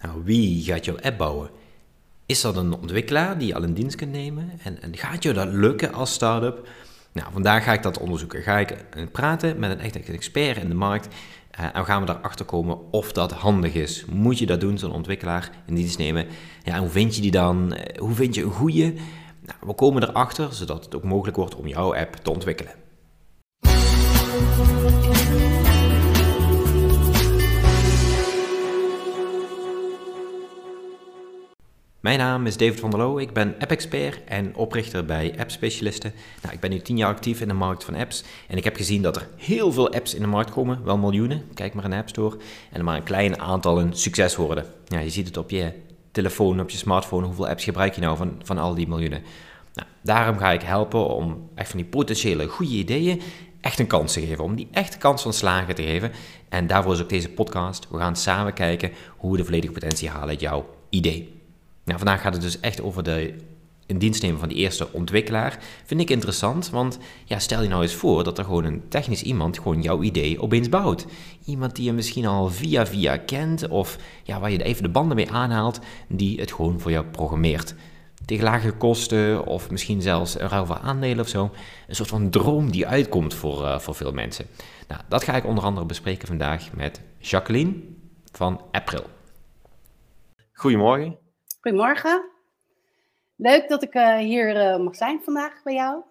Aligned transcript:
Nou, 0.00 0.24
wie 0.24 0.64
gaat 0.64 0.84
jouw 0.84 1.00
app 1.00 1.18
bouwen? 1.18 1.50
Is 2.26 2.40
dat 2.40 2.56
een 2.56 2.74
ontwikkelaar 2.74 3.38
die 3.38 3.48
je 3.48 3.54
al 3.54 3.62
in 3.62 3.74
dienst 3.74 3.96
kunt 3.96 4.12
nemen? 4.12 4.50
En, 4.62 4.78
gaat 4.92 5.22
je 5.22 5.32
dat 5.32 5.48
lukken 5.48 5.92
als 5.92 6.12
start-up? 6.12 6.68
Nou, 7.12 7.32
vandaag 7.32 7.64
ga 7.64 7.72
ik 7.72 7.82
dat 7.82 7.98
onderzoeken. 7.98 8.42
Ga 8.42 8.58
ik 8.58 8.84
praten 9.12 9.58
met 9.58 9.70
een 9.70 9.80
echt 9.80 10.08
expert 10.08 10.56
in 10.56 10.68
de 10.68 10.74
markt. 10.74 11.08
Uh, 11.60 11.66
en 11.72 11.84
gaan 11.84 12.04
we 12.04 12.10
erachter 12.10 12.44
komen 12.44 12.92
of 12.92 13.12
dat 13.12 13.32
handig 13.32 13.74
is. 13.74 14.04
Moet 14.04 14.38
je 14.38 14.46
dat 14.46 14.60
doen, 14.60 14.78
zo'n 14.78 14.92
ontwikkelaar 14.92 15.50
in 15.66 15.74
dienst 15.74 15.98
nemen? 15.98 16.26
Ja, 16.62 16.78
hoe 16.78 16.88
vind 16.88 17.14
je 17.14 17.20
die 17.20 17.30
dan? 17.30 17.72
Uh, 17.72 17.80
hoe 17.98 18.14
vind 18.14 18.34
je 18.34 18.42
een 18.42 18.50
goede? 18.50 18.92
Nou, 19.40 19.58
we 19.60 19.74
komen 19.74 20.02
erachter, 20.02 20.52
zodat 20.52 20.84
het 20.84 20.94
ook 20.94 21.04
mogelijk 21.04 21.36
wordt 21.36 21.56
om 21.56 21.66
jouw 21.66 21.94
app 21.94 22.14
te 22.14 22.30
ontwikkelen. 22.30 22.72
Mijn 32.00 32.18
naam 32.18 32.46
is 32.46 32.56
David 32.56 32.80
van 32.80 32.90
der 32.90 32.98
Loo, 32.98 33.18
ik 33.18 33.32
ben 33.32 33.54
app-expert 33.58 34.24
en 34.24 34.56
oprichter 34.56 35.04
bij 35.04 35.34
App 35.38 35.50
Specialisten. 35.50 36.12
Nou, 36.42 36.54
ik 36.54 36.60
ben 36.60 36.70
nu 36.70 36.78
tien 36.78 36.96
jaar 36.96 37.14
actief 37.14 37.40
in 37.40 37.48
de 37.48 37.54
markt 37.54 37.84
van 37.84 37.94
apps 37.94 38.24
en 38.48 38.56
ik 38.56 38.64
heb 38.64 38.76
gezien 38.76 39.02
dat 39.02 39.16
er 39.16 39.28
heel 39.36 39.72
veel 39.72 39.92
apps 39.92 40.14
in 40.14 40.20
de 40.20 40.26
markt 40.26 40.50
komen, 40.50 40.84
wel 40.84 40.98
miljoenen, 40.98 41.42
kijk 41.54 41.74
maar 41.74 41.84
in 41.84 41.90
de 41.90 41.96
App 41.96 42.08
Store, 42.08 42.36
en 42.70 42.78
er 42.78 42.84
maar 42.84 42.96
een 42.96 43.02
klein 43.02 43.40
aantal 43.40 43.80
een 43.80 43.92
succes 43.92 44.36
worden. 44.36 44.64
Ja, 44.86 44.98
je 44.98 45.10
ziet 45.10 45.26
het 45.26 45.36
op 45.36 45.50
je 45.50 45.72
telefoon, 46.12 46.60
op 46.60 46.70
je 46.70 46.76
smartphone, 46.76 47.26
hoeveel 47.26 47.48
apps 47.48 47.64
gebruik 47.64 47.94
je 47.94 48.00
nou 48.00 48.16
van, 48.16 48.40
van 48.42 48.58
al 48.58 48.74
die 48.74 48.88
miljoenen. 48.88 49.22
Nou, 49.74 49.88
daarom 50.02 50.38
ga 50.38 50.50
ik 50.50 50.62
helpen 50.62 51.06
om 51.08 51.48
echt 51.54 51.70
van 51.70 51.78
die 51.78 51.88
potentiële 51.88 52.46
goede 52.46 52.72
ideeën 52.72 53.22
echt 53.60 53.78
een 53.78 53.86
kans 53.86 54.12
te 54.12 54.20
geven, 54.20 54.44
om 54.44 54.54
die 54.54 54.68
echt 54.72 54.98
kans 54.98 55.22
van 55.22 55.32
slagen 55.32 55.74
te 55.74 55.82
geven. 55.82 56.10
En 56.48 56.66
daarvoor 56.66 56.92
is 56.92 57.02
ook 57.02 57.08
deze 57.08 57.28
podcast. 57.28 57.86
We 57.90 57.98
gaan 57.98 58.16
samen 58.16 58.52
kijken 58.52 58.92
hoe 59.16 59.30
we 59.30 59.36
de 59.36 59.44
volledige 59.44 59.72
potentie 59.72 60.08
halen 60.08 60.28
uit 60.28 60.40
jouw 60.40 60.66
idee. 60.90 61.37
Nou, 61.88 62.00
vandaag 62.00 62.20
gaat 62.20 62.32
het 62.32 62.42
dus 62.42 62.60
echt 62.60 62.80
over 62.80 63.02
de 63.02 63.34
in 63.86 63.98
dienst 63.98 64.22
nemen 64.22 64.38
van 64.38 64.48
die 64.48 64.58
eerste 64.58 64.92
ontwikkelaar. 64.92 65.58
Vind 65.84 66.00
ik 66.00 66.10
interessant, 66.10 66.70
want 66.70 66.98
ja, 67.24 67.38
stel 67.38 67.62
je 67.62 67.68
nou 67.68 67.82
eens 67.82 67.94
voor 67.94 68.24
dat 68.24 68.38
er 68.38 68.44
gewoon 68.44 68.64
een 68.64 68.88
technisch 68.88 69.22
iemand 69.22 69.58
gewoon 69.58 69.82
jouw 69.82 70.02
idee 70.02 70.40
opeens 70.40 70.68
bouwt. 70.68 71.06
Iemand 71.44 71.76
die 71.76 71.84
je 71.84 71.92
misschien 71.92 72.26
al 72.26 72.48
via 72.48 72.86
via 72.86 73.16
kent 73.16 73.68
of 73.68 73.96
ja, 74.22 74.40
waar 74.40 74.50
je 74.50 74.62
even 74.62 74.82
de 74.82 74.88
banden 74.88 75.16
mee 75.16 75.30
aanhaalt, 75.30 75.80
die 76.08 76.40
het 76.40 76.52
gewoon 76.52 76.80
voor 76.80 76.90
jou 76.90 77.06
programmeert. 77.06 77.74
Tegen 78.24 78.44
lage 78.44 78.72
kosten 78.72 79.46
of 79.46 79.70
misschien 79.70 80.02
zelfs 80.02 80.40
een 80.40 80.48
ruil 80.48 80.76
aandelen 80.76 81.20
of 81.20 81.28
zo. 81.28 81.50
Een 81.86 81.94
soort 81.94 82.08
van 82.08 82.30
droom 82.30 82.70
die 82.70 82.86
uitkomt 82.86 83.34
voor, 83.34 83.62
uh, 83.62 83.78
voor 83.78 83.94
veel 83.94 84.12
mensen. 84.12 84.46
Nou, 84.88 85.00
dat 85.08 85.24
ga 85.24 85.36
ik 85.36 85.46
onder 85.46 85.64
andere 85.64 85.86
bespreken 85.86 86.28
vandaag 86.28 86.72
met 86.72 87.00
Jacqueline 87.18 87.72
van 88.32 88.60
April. 88.70 89.04
Goedemorgen. 90.52 91.27
Goedemorgen. 91.60 92.30
Leuk 93.36 93.68
dat 93.68 93.82
ik 93.82 93.94
uh, 93.94 94.16
hier 94.16 94.56
uh, 94.56 94.84
mag 94.84 94.96
zijn 94.96 95.20
vandaag 95.22 95.62
bij 95.62 95.74
jou. 95.74 96.02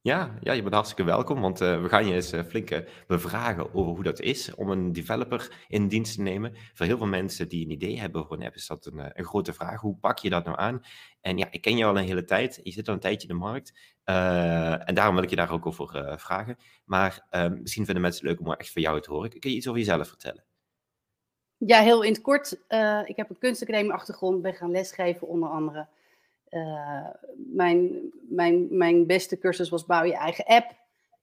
Ja, 0.00 0.38
ja, 0.40 0.52
je 0.52 0.62
bent 0.62 0.74
hartstikke 0.74 1.04
welkom, 1.04 1.40
want 1.40 1.60
uh, 1.60 1.82
we 1.82 1.88
gaan 1.88 2.06
je 2.06 2.14
eens 2.14 2.34
flink 2.48 2.84
bevragen 3.06 3.74
over 3.74 3.92
hoe 3.92 4.02
dat 4.02 4.20
is 4.20 4.54
om 4.54 4.70
een 4.70 4.92
developer 4.92 5.64
in 5.68 5.88
dienst 5.88 6.14
te 6.14 6.22
nemen. 6.22 6.56
Voor 6.74 6.86
heel 6.86 6.96
veel 6.96 7.06
mensen 7.06 7.48
die 7.48 7.64
een 7.64 7.70
idee 7.70 8.00
hebben 8.00 8.26
voor 8.26 8.36
een 8.36 8.44
app 8.44 8.54
is 8.54 8.66
dat 8.66 8.86
een, 8.86 9.18
een 9.18 9.24
grote 9.24 9.52
vraag. 9.52 9.80
Hoe 9.80 9.96
pak 9.96 10.18
je 10.18 10.30
dat 10.30 10.44
nou 10.44 10.58
aan? 10.58 10.80
En 11.20 11.38
ja, 11.38 11.46
ik 11.50 11.60
ken 11.60 11.76
jou 11.76 11.92
al 11.92 11.98
een 11.98 12.06
hele 12.06 12.24
tijd, 12.24 12.60
je 12.62 12.72
zit 12.72 12.88
al 12.88 12.94
een 12.94 13.00
tijdje 13.00 13.28
in 13.28 13.34
de 13.34 13.40
markt 13.40 13.72
en 14.04 14.94
daarom 14.94 15.14
wil 15.14 15.24
ik 15.24 15.30
je 15.30 15.36
daar 15.36 15.52
ook 15.52 15.66
over 15.66 16.18
vragen. 16.20 16.56
Maar 16.84 17.26
misschien 17.60 17.84
vinden 17.84 18.02
mensen 18.02 18.26
het 18.26 18.38
leuk 18.38 18.46
om 18.46 18.54
echt 18.54 18.72
van 18.72 18.82
jou 18.82 19.00
te 19.00 19.10
horen. 19.10 19.38
Kun 19.38 19.50
je 19.50 19.56
iets 19.56 19.68
over 19.68 19.80
jezelf 19.80 20.08
vertellen? 20.08 20.44
Ja, 21.66 21.80
heel 21.80 22.02
in 22.02 22.12
het 22.12 22.20
kort. 22.20 22.58
Uh, 22.68 23.00
ik 23.04 23.16
heb 23.16 23.30
een 23.30 23.38
kunstacademie 23.38 23.92
achtergrond, 23.92 24.42
ben 24.42 24.54
gaan 24.54 24.70
lesgeven 24.70 25.28
onder 25.28 25.48
andere. 25.48 25.86
Uh, 26.50 27.08
mijn, 27.34 28.12
mijn, 28.28 28.76
mijn 28.76 29.06
beste 29.06 29.38
cursus 29.38 29.68
was 29.68 29.86
bouw 29.86 30.04
je 30.04 30.14
eigen 30.16 30.44
app. 30.44 30.76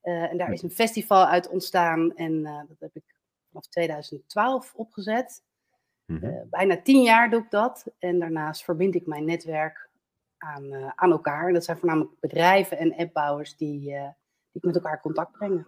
Uh, 0.03 0.31
en 0.31 0.37
daar 0.37 0.51
is 0.51 0.61
een 0.61 0.71
festival 0.71 1.25
uit 1.25 1.49
ontstaan 1.49 2.15
en 2.15 2.43
dat 2.43 2.79
heb 2.79 2.95
ik 2.95 3.03
vanaf 3.49 3.67
2012 3.67 4.73
opgezet. 4.75 5.43
-hmm. 6.05 6.47
bijna 6.49 6.81
tien 6.81 7.01
jaar 7.01 7.29
doe 7.29 7.41
ik 7.41 7.51
dat. 7.51 7.85
En 7.99 8.19
daarnaast 8.19 8.63
verbind 8.63 8.95
ik 8.95 9.05
mijn 9.05 9.25
netwerk 9.25 9.89
aan, 10.37 10.93
aan 10.95 11.11
elkaar. 11.11 11.47
En 11.47 11.53
dat 11.53 11.63
zijn 11.63 11.77
voornamelijk 11.77 12.19
bedrijven 12.19 12.77
en 12.77 12.95
appbouwers 12.95 13.55
die, 13.57 13.79
die 13.79 13.91
ik 14.51 14.63
met 14.63 14.75
elkaar 14.75 15.01
contact 15.01 15.31
brengen. 15.31 15.67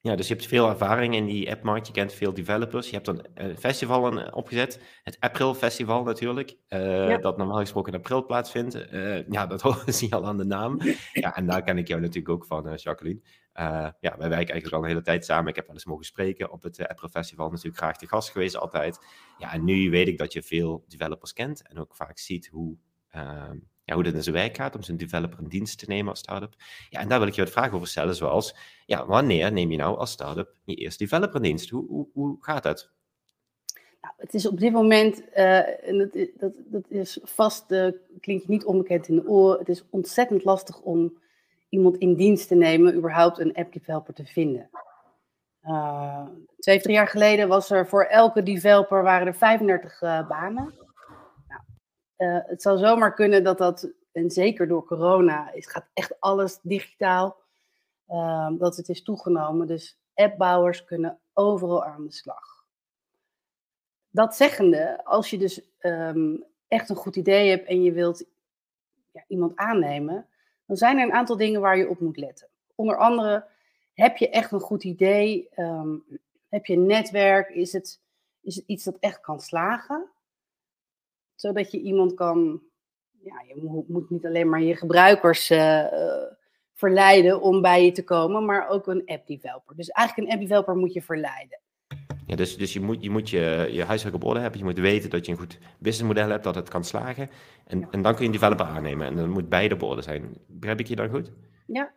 Ja, 0.00 0.16
dus 0.16 0.28
je 0.28 0.34
hebt 0.34 0.46
veel 0.46 0.68
ervaring 0.68 1.14
in 1.14 1.26
die 1.26 1.50
appmarkt. 1.50 1.86
Je 1.86 1.92
kent 1.92 2.12
veel 2.12 2.34
developers. 2.34 2.86
Je 2.90 2.94
hebt 2.94 3.06
een, 3.06 3.26
een 3.34 3.58
festival 3.58 4.18
eh, 4.18 4.36
opgezet. 4.36 4.80
Het 5.02 5.16
April 5.20 5.54
Festival 5.54 6.02
natuurlijk. 6.02 6.56
Uh, 6.68 7.18
Dat 7.18 7.36
normaal 7.36 7.58
gesproken 7.58 7.92
in 7.92 7.98
april 7.98 8.26
plaatsvindt. 8.26 8.92
Uh, 8.92 9.28
ja, 9.28 9.46
dat 9.46 9.60
horen 9.66 9.94
ze 9.94 10.10
al 10.10 10.26
aan 10.26 10.36
de 10.36 10.44
naam. 10.44 10.80
Ja, 11.12 11.36
en 11.36 11.46
daar 11.46 11.62
ken 11.62 11.78
ik 11.78 11.88
jou 11.88 12.00
natuurlijk 12.00 12.28
ook 12.28 12.44
van, 12.46 12.68
uh, 12.68 12.76
Jacqueline. 12.76 13.20
ja, 13.52 13.94
wij 14.00 14.28
werken 14.28 14.34
eigenlijk 14.34 14.72
al 14.72 14.82
een 14.82 14.88
hele 14.88 15.02
tijd 15.02 15.24
samen. 15.24 15.48
Ik 15.48 15.56
heb 15.56 15.66
wel 15.66 15.74
eens 15.74 15.84
mogen 15.84 16.04
spreken 16.04 16.50
op 16.50 16.62
het 16.62 16.88
April 16.88 17.08
Festival. 17.10 17.50
Natuurlijk 17.50 17.76
graag 17.76 17.96
te 17.96 18.08
gast 18.08 18.30
geweest 18.30 18.56
altijd. 18.56 18.98
Ja, 19.38 19.52
en 19.52 19.64
nu 19.64 19.90
weet 19.90 20.08
ik 20.08 20.18
dat 20.18 20.32
je 20.32 20.42
veel 20.42 20.84
developers 20.88 21.32
kent. 21.32 21.68
En 21.68 21.78
ook 21.78 21.94
vaak 21.94 22.18
ziet 22.18 22.46
hoe 22.46 22.76
ehm, 23.08 23.56
ja, 23.88 23.94
hoe 23.94 24.02
dat 24.02 24.14
in 24.14 24.22
zijn 24.22 24.34
werk 24.34 24.56
gaat 24.56 24.74
om 24.74 24.82
zijn 24.82 24.96
developer 24.96 25.38
in 25.38 25.48
dienst 25.48 25.78
te 25.78 25.84
nemen 25.88 26.10
als 26.10 26.18
start-up. 26.18 26.54
Ja, 26.90 27.00
en 27.00 27.08
daar 27.08 27.18
wil 27.18 27.28
ik 27.28 27.34
je 27.34 27.42
wat 27.42 27.50
vragen 27.50 27.72
over 27.72 27.88
stellen, 27.88 28.14
zoals, 28.14 28.54
ja, 28.86 29.06
wanneer 29.06 29.52
neem 29.52 29.70
je 29.70 29.76
nou 29.76 29.98
als 29.98 30.10
start-up 30.10 30.56
je 30.64 30.74
eerste 30.74 31.04
developer 31.04 31.36
in 31.36 31.42
dienst? 31.42 31.70
Hoe, 31.70 31.86
hoe, 31.88 32.08
hoe 32.12 32.36
gaat 32.40 32.62
dat? 32.62 32.90
Nou, 34.00 34.14
het 34.16 34.34
is 34.34 34.46
op 34.46 34.60
dit 34.60 34.72
moment, 34.72 35.22
uh, 35.36 35.88
en 35.88 35.98
dat, 35.98 36.28
dat, 36.38 36.52
dat 36.66 36.90
is 36.90 37.18
vast, 37.22 37.70
uh, 37.70 37.88
klinkt 38.20 38.48
niet 38.48 38.64
onbekend 38.64 39.08
in 39.08 39.14
de 39.14 39.26
oren, 39.26 39.58
het 39.58 39.68
is 39.68 39.84
ontzettend 39.90 40.44
lastig 40.44 40.80
om 40.80 41.18
iemand 41.68 41.96
in 41.96 42.14
dienst 42.14 42.48
te 42.48 42.54
nemen, 42.54 42.94
überhaupt 42.94 43.38
een 43.38 43.54
app 43.54 43.72
developer 43.72 44.14
te 44.14 44.24
vinden. 44.24 44.70
Uh, 45.62 46.26
twee 46.58 46.76
of 46.76 46.82
drie 46.82 46.94
jaar 46.94 47.08
geleden 47.08 47.48
was 47.48 47.70
er 47.70 47.86
voor 47.86 48.04
elke 48.04 48.42
developer 48.42 49.02
waren 49.02 49.26
er 49.26 49.34
35 49.34 50.00
banen. 50.28 50.87
Uh, 52.18 52.38
het 52.46 52.62
zou 52.62 52.78
zomaar 52.78 53.14
kunnen 53.14 53.44
dat 53.44 53.58
dat, 53.58 53.90
en 54.12 54.30
zeker 54.30 54.68
door 54.68 54.84
corona, 54.84 55.52
is, 55.52 55.66
gaat 55.66 55.88
echt 55.94 56.20
alles 56.20 56.58
digitaal, 56.62 57.36
uh, 58.08 58.50
dat 58.58 58.76
het 58.76 58.88
is 58.88 59.02
toegenomen. 59.02 59.66
Dus 59.66 59.98
appbouwers 60.14 60.84
kunnen 60.84 61.18
overal 61.32 61.84
aan 61.84 62.04
de 62.04 62.12
slag. 62.12 62.64
Dat 64.10 64.36
zeggende, 64.36 65.04
als 65.04 65.30
je 65.30 65.38
dus 65.38 65.60
um, 65.80 66.44
echt 66.68 66.88
een 66.88 66.96
goed 66.96 67.16
idee 67.16 67.50
hebt 67.50 67.66
en 67.68 67.82
je 67.82 67.92
wilt 67.92 68.24
ja, 69.12 69.24
iemand 69.28 69.56
aannemen, 69.56 70.26
dan 70.66 70.76
zijn 70.76 70.98
er 70.98 71.04
een 71.04 71.12
aantal 71.12 71.36
dingen 71.36 71.60
waar 71.60 71.76
je 71.76 71.88
op 71.88 72.00
moet 72.00 72.16
letten. 72.16 72.48
Onder 72.74 72.98
andere, 72.98 73.44
heb 73.94 74.16
je 74.16 74.30
echt 74.30 74.52
een 74.52 74.60
goed 74.60 74.84
idee? 74.84 75.48
Um, 75.56 76.04
heb 76.48 76.66
je 76.66 76.74
een 76.74 76.86
netwerk? 76.86 77.48
Is 77.48 77.72
het, 77.72 78.00
is 78.40 78.56
het 78.56 78.64
iets 78.66 78.84
dat 78.84 78.96
echt 79.00 79.20
kan 79.20 79.40
slagen? 79.40 80.06
Zodat 81.40 81.70
je 81.70 81.80
iemand 81.80 82.14
kan, 82.14 82.62
ja, 83.22 83.42
je 83.46 83.84
moet 83.88 84.10
niet 84.10 84.26
alleen 84.26 84.48
maar 84.48 84.62
je 84.62 84.76
gebruikers 84.76 85.50
uh, 85.50 85.84
verleiden 86.74 87.40
om 87.40 87.62
bij 87.62 87.84
je 87.84 87.92
te 87.92 88.04
komen, 88.04 88.44
maar 88.44 88.68
ook 88.68 88.86
een 88.86 89.02
app 89.06 89.26
developer. 89.26 89.76
Dus 89.76 89.88
eigenlijk 89.88 90.28
een 90.28 90.34
app 90.34 90.48
developer 90.48 90.76
moet 90.76 90.92
je 90.92 91.02
verleiden. 91.02 91.60
Ja, 92.26 92.36
dus, 92.36 92.56
dus 92.56 92.72
je 92.72 92.80
moet, 92.80 93.02
je, 93.02 93.10
moet 93.10 93.30
je, 93.30 93.68
je 93.70 93.84
huiswerk 93.84 94.14
op 94.14 94.24
orde 94.24 94.40
hebben. 94.40 94.58
Je 94.58 94.64
moet 94.64 94.78
weten 94.78 95.10
dat 95.10 95.26
je 95.26 95.32
een 95.32 95.38
goed 95.38 95.58
businessmodel 95.78 96.30
hebt, 96.30 96.44
dat 96.44 96.54
het 96.54 96.68
kan 96.68 96.84
slagen. 96.84 97.30
En, 97.66 97.88
en 97.90 98.02
dan 98.02 98.12
kun 98.14 98.20
je 98.20 98.26
een 98.26 98.38
developer 98.38 98.66
aannemen. 98.66 99.06
En 99.06 99.16
dan 99.16 99.30
moet 99.30 99.48
beide 99.48 99.74
op 99.74 99.82
orde 99.82 100.02
zijn. 100.02 100.36
Begrijp 100.46 100.80
ik 100.80 100.86
je 100.86 100.96
dan 100.96 101.08
goed? 101.08 101.32
Ja, 101.66 101.92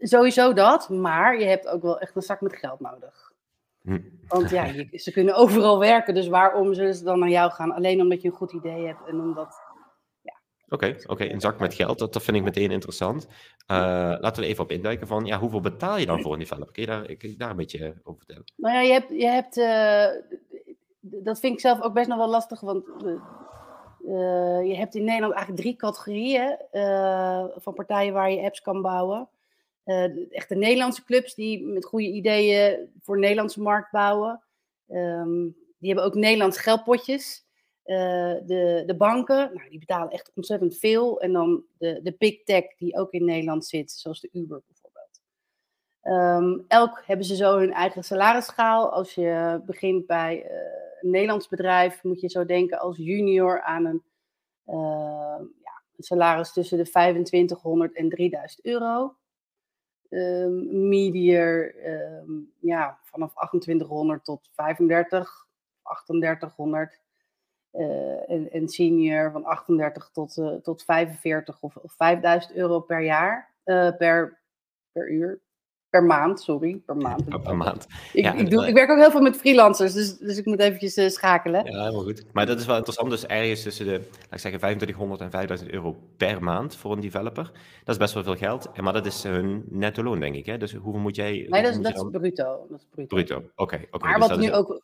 sowieso 0.00 0.52
dat. 0.52 0.88
Maar 0.88 1.38
je 1.38 1.44
hebt 1.44 1.68
ook 1.68 1.82
wel 1.82 1.98
echt 1.98 2.16
een 2.16 2.22
zak 2.22 2.40
met 2.40 2.56
geld 2.56 2.80
nodig. 2.80 3.29
Hm. 3.82 4.00
Want 4.28 4.50
ja, 4.50 4.64
je, 4.64 4.88
ze 4.98 5.12
kunnen 5.12 5.34
overal 5.34 5.78
werken, 5.78 6.14
dus 6.14 6.28
waarom 6.28 6.74
zullen 6.74 6.94
ze 6.94 7.04
dan 7.04 7.18
naar 7.18 7.28
jou 7.28 7.50
gaan? 7.50 7.72
Alleen 7.72 8.00
omdat 8.00 8.22
je 8.22 8.28
een 8.28 8.34
goed 8.34 8.52
idee 8.52 8.86
hebt 8.86 9.06
en 9.06 9.20
omdat. 9.20 9.68
Oké, 10.68 10.86
ja. 10.86 10.96
oké, 11.06 11.24
een 11.24 11.40
zak 11.40 11.58
met 11.58 11.74
geld, 11.74 11.98
dat, 11.98 12.12
dat 12.12 12.22
vind 12.22 12.36
ik 12.36 12.42
meteen 12.42 12.70
interessant. 12.70 13.26
Uh, 13.26 13.36
laten 14.20 14.42
we 14.42 14.48
even 14.48 14.64
op 14.64 14.70
induiken 14.70 15.06
van, 15.06 15.24
ja, 15.24 15.38
hoeveel 15.38 15.60
betaal 15.60 15.98
je 15.98 16.06
dan 16.06 16.20
voor 16.20 16.32
een 16.32 16.38
developer? 16.38 16.72
Kun 16.72 16.82
je 16.82 16.88
daar, 16.88 17.16
kun 17.16 17.30
je 17.30 17.36
daar 17.36 17.50
een 17.50 17.56
beetje 17.56 17.94
over 18.02 18.18
vertellen? 18.18 18.52
Nou 18.56 18.74
ja, 18.74 18.80
je 18.80 18.92
hebt, 18.92 19.10
je 19.10 19.26
hebt 19.26 19.56
uh, 19.56 20.06
dat 21.00 21.40
vind 21.40 21.52
ik 21.52 21.60
zelf 21.60 21.82
ook 21.82 21.94
best 21.94 22.08
nog 22.08 22.18
wel 22.18 22.28
lastig, 22.28 22.60
want 22.60 22.84
uh, 23.04 24.66
je 24.68 24.74
hebt 24.76 24.94
in 24.94 25.04
Nederland 25.04 25.32
eigenlijk 25.32 25.62
drie 25.62 25.76
categorieën 25.76 26.58
van 27.56 27.74
partijen 27.74 28.12
waar 28.12 28.30
je 28.30 28.42
apps 28.42 28.60
kan 28.60 28.82
bouwen. 28.82 29.28
Uh, 29.90 30.32
echte 30.32 30.54
Nederlandse 30.54 31.04
clubs 31.04 31.34
die 31.34 31.66
met 31.66 31.84
goede 31.84 32.06
ideeën 32.06 32.90
voor 33.00 33.14
de 33.14 33.20
Nederlandse 33.20 33.60
markt 33.60 33.90
bouwen. 33.90 34.42
Um, 34.88 35.56
die 35.78 35.88
hebben 35.88 36.04
ook 36.04 36.14
Nederlands 36.14 36.58
geldpotjes. 36.58 37.44
Uh, 37.84 37.96
de, 38.46 38.82
de 38.86 38.94
banken, 38.96 39.50
nou, 39.54 39.68
die 39.68 39.78
betalen 39.78 40.10
echt 40.10 40.32
ontzettend 40.34 40.78
veel. 40.78 41.20
En 41.20 41.32
dan 41.32 41.64
de, 41.78 42.00
de 42.02 42.14
big 42.18 42.42
tech 42.42 42.64
die 42.76 42.96
ook 42.96 43.12
in 43.12 43.24
Nederland 43.24 43.66
zit, 43.66 43.90
zoals 43.90 44.20
de 44.20 44.28
Uber 44.32 44.62
bijvoorbeeld. 44.66 45.20
Um, 46.02 46.64
elk 46.68 47.02
hebben 47.06 47.26
ze 47.26 47.36
zo 47.36 47.58
hun 47.58 47.72
eigen 47.72 48.04
salarisschaal. 48.04 48.92
Als 48.92 49.14
je 49.14 49.62
begint 49.66 50.06
bij 50.06 50.44
uh, 50.44 50.50
een 51.00 51.10
Nederlands 51.10 51.48
bedrijf 51.48 52.02
moet 52.02 52.20
je 52.20 52.28
zo 52.28 52.44
denken 52.44 52.78
als 52.78 52.96
junior 52.96 53.62
aan 53.62 53.84
een, 53.84 54.02
ja, 55.62 55.82
een 55.96 56.04
salaris 56.04 56.52
tussen 56.52 56.78
de 56.78 56.90
2500 56.90 57.94
en 57.94 58.08
3000 58.08 58.64
euro. 58.64 59.18
Um, 60.10 60.82
ja, 62.60 62.98
vanaf 63.02 63.34
2800 63.34 64.24
tot 64.24 64.50
35, 64.54 65.46
3800. 66.06 67.00
Uh, 67.72 68.30
en, 68.30 68.50
en, 68.50 68.68
senior 68.68 69.30
van 69.30 69.44
38 69.44 70.10
tot, 70.12 70.36
uh, 70.36 70.54
tot 70.66 70.82
45 70.84 71.60
of, 71.60 71.76
of 71.76 71.92
5000 71.92 72.54
euro 72.54 72.80
per 72.80 73.02
jaar, 73.02 73.54
uh, 73.64 73.96
per, 73.96 74.40
per 74.92 75.10
uur. 75.10 75.40
Per 75.90 76.04
maand, 76.04 76.40
sorry, 76.40 76.82
per 76.86 76.96
maand. 76.96 77.42
Per 77.42 77.56
maand. 77.56 77.86
Ik, 78.12 78.24
ja, 78.24 78.32
ik, 78.32 78.50
doe, 78.50 78.66
ik 78.66 78.74
werk 78.74 78.90
ook 78.90 78.98
heel 78.98 79.10
veel 79.10 79.20
met 79.20 79.36
freelancers, 79.36 79.92
dus, 79.92 80.18
dus 80.18 80.38
ik 80.38 80.44
moet 80.46 80.60
eventjes 80.60 80.96
uh, 80.96 81.08
schakelen. 81.08 81.64
Ja, 81.64 81.78
helemaal 81.78 82.02
goed. 82.02 82.24
Maar 82.32 82.46
dat 82.46 82.60
is 82.60 82.66
wel 82.66 82.76
interessant. 82.76 83.10
Dus 83.10 83.26
ergens 83.26 83.62
tussen 83.62 83.86
de, 83.86 83.92
laat 83.92 84.32
ik 84.32 84.38
zeggen, 84.38 84.60
2500 84.60 85.20
en 85.20 85.30
5000 85.30 85.70
euro 85.70 85.96
per 86.16 86.42
maand 86.42 86.76
voor 86.76 86.92
een 86.92 87.00
developer. 87.00 87.44
Dat 87.84 87.94
is 87.94 87.96
best 87.96 88.14
wel 88.14 88.22
veel 88.22 88.36
geld. 88.36 88.80
Maar 88.80 88.92
dat 88.92 89.06
is 89.06 89.22
hun 89.22 89.64
netto 89.68 90.02
loon, 90.02 90.20
denk 90.20 90.34
ik. 90.34 90.46
Hè? 90.46 90.58
Dus 90.58 90.72
hoeveel 90.72 91.00
moet 91.00 91.16
jij... 91.16 91.46
Nee, 91.48 91.62
dat 91.62 91.72
is, 91.72 91.80
dat 91.80 91.94
is 91.94 92.04
bruto. 92.10 92.66
Dat 92.70 92.78
is 92.78 92.86
bruto. 92.90 93.16
Bruto, 93.16 93.36
oké. 93.36 93.50
Okay, 93.56 93.86
okay, 93.90 94.10
maar 94.10 94.18
dus 94.18 94.28
wat 94.28 94.38
nu 94.38 94.52
ook, 94.52 94.82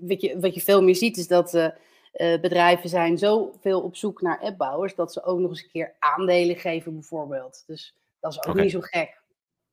wat 0.00 0.20
je, 0.20 0.40
wat 0.40 0.54
je 0.54 0.60
veel 0.60 0.82
meer 0.82 0.96
ziet, 0.96 1.16
is 1.16 1.28
dat... 1.28 1.54
Uh, 1.54 1.66
uh, 2.14 2.40
bedrijven 2.40 2.88
zijn 2.88 3.18
zoveel 3.18 3.80
op 3.80 3.96
zoek 3.96 4.20
naar 4.20 4.40
appbouwers 4.40 4.94
dat 4.94 5.12
ze 5.12 5.24
ook 5.24 5.38
nog 5.38 5.50
eens 5.50 5.62
een 5.62 5.70
keer 5.70 5.94
aandelen 5.98 6.56
geven, 6.56 6.92
bijvoorbeeld. 6.92 7.64
Dus 7.66 7.94
dat 8.20 8.32
is 8.32 8.38
ook 8.38 8.52
okay. 8.52 8.62
niet 8.62 8.72
zo 8.72 8.80
gek. 8.80 9.22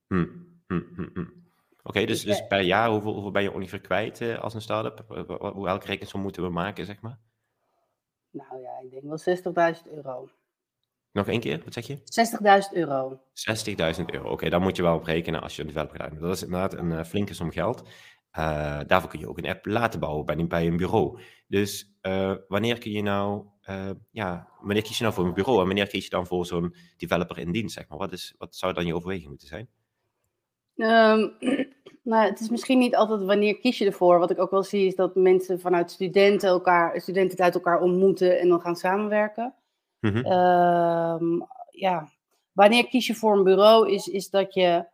Hm, 0.08 0.26
hm, 0.78 0.96
hm, 0.96 1.10
hm. 1.14 1.26
Oké, 1.84 2.06
dus, 2.06 2.24
dus 2.24 2.48
per 2.48 2.62
jaar, 2.62 2.90
hoeveel, 2.90 3.14
hoeveel 3.14 3.32
ben 3.32 3.44
je 3.44 3.54
ongeveer 3.54 3.82
kwijt 3.82 4.22
uh, 4.22 4.40
als 4.40 4.54
een 4.54 4.62
start-up? 4.62 5.28
Hoe 5.54 5.68
elke 5.68 5.86
rekensom 5.86 6.22
moeten 6.22 6.44
we 6.44 6.50
maken, 6.50 6.86
zeg 6.86 7.02
maar? 7.02 7.20
Nou 8.32 8.62
ja, 8.62 8.80
ik 8.84 8.92
denk 8.92 9.04
wel 9.04 9.74
60.000 9.76 9.92
euro. 9.96 10.30
Nog 11.12 11.28
één 11.28 11.40
keer, 11.40 11.62
wat 11.64 11.74
zeg 11.74 11.88
je? 11.88 11.98
60.000 11.98 12.78
euro. 12.78 13.22
60.000 14.00 14.06
euro, 14.06 14.30
oké, 14.30 14.50
daar 14.50 14.62
moet 14.62 14.76
je 14.76 14.82
wel 14.82 14.96
op 14.96 15.04
rekenen 15.04 15.42
als 15.42 15.56
je 15.56 15.62
een 15.62 15.68
developer 15.68 16.00
gaat. 16.00 16.20
Dat 16.20 16.36
is 16.36 16.44
inderdaad 16.44 16.74
een 16.74 16.92
uh, 16.92 17.04
flinke 17.04 17.34
som 17.34 17.52
geld. 17.52 17.82
Uh, 18.38 18.80
daarvoor 18.88 19.10
kun 19.10 19.20
je 19.20 19.30
ook 19.30 19.38
een 19.38 19.50
app 19.50 19.66
laten 19.66 20.00
bouwen 20.00 20.26
bij, 20.26 20.48
bij 20.48 20.68
een 20.68 20.78
bureau. 20.78 21.22
Dus 21.48 21.98
uh, 22.02 22.36
wanneer 22.48 22.78
kun 22.78 22.92
je 22.92 23.02
nou, 23.02 23.46
ja, 24.12 24.48
wanneer 24.62 24.84
kies 24.84 24.98
je 24.98 25.04
nou 25.04 25.16
voor 25.16 25.26
een 25.26 25.34
bureau 25.34 25.60
en 25.60 25.66
wanneer 25.66 25.88
kies 25.88 26.04
je 26.04 26.10
dan 26.10 26.28
voor 26.28 26.46
zo'n 26.46 26.76
developer 26.98 27.38
in 27.38 27.52
dienst, 27.52 27.76
zeg 27.76 27.88
maar? 27.88 27.98
Wat, 27.98 28.12
is, 28.12 28.36
wat 28.38 28.56
zou 28.56 28.74
dan 28.74 28.86
je 28.86 28.96
overweging 28.96 29.30
moeten 29.30 29.48
zijn? 29.48 29.70
Um, 30.82 31.38
nou, 32.04 32.30
het 32.30 32.40
is 32.40 32.50
misschien 32.50 32.80
niet 32.80 32.96
altijd 32.96 33.24
wanneer 33.24 33.60
kies 33.60 33.78
je 33.78 33.86
ervoor. 33.86 34.20
Wat 34.20 34.32
ik 34.32 34.40
ook 34.40 34.52
wel 34.52 34.64
zie 34.64 34.88
is 34.88 34.96
dat 34.96 35.16
mensen 35.16 35.60
vanuit 35.60 35.92
studenten 35.92 36.50
elkaar, 36.50 37.02
studenten 37.02 37.40
uit 37.40 37.54
elkaar 37.54 37.82
ontmoeten 37.82 38.40
en 38.40 38.50
dan 38.50 38.62
gaan 38.62 38.76
samenwerken. 38.76 39.54
Mm 40.00 40.12
-hmm. 40.12 40.32
um, 40.32 41.48
ja, 41.70 42.10
wanneer 42.52 42.88
kies 42.88 43.08
je 43.08 43.16
voor 43.16 43.38
een 43.38 43.44
bureau 43.44 43.92
is, 43.92 44.08
is 44.08 44.30
dat 44.30 44.54
je 44.54 44.86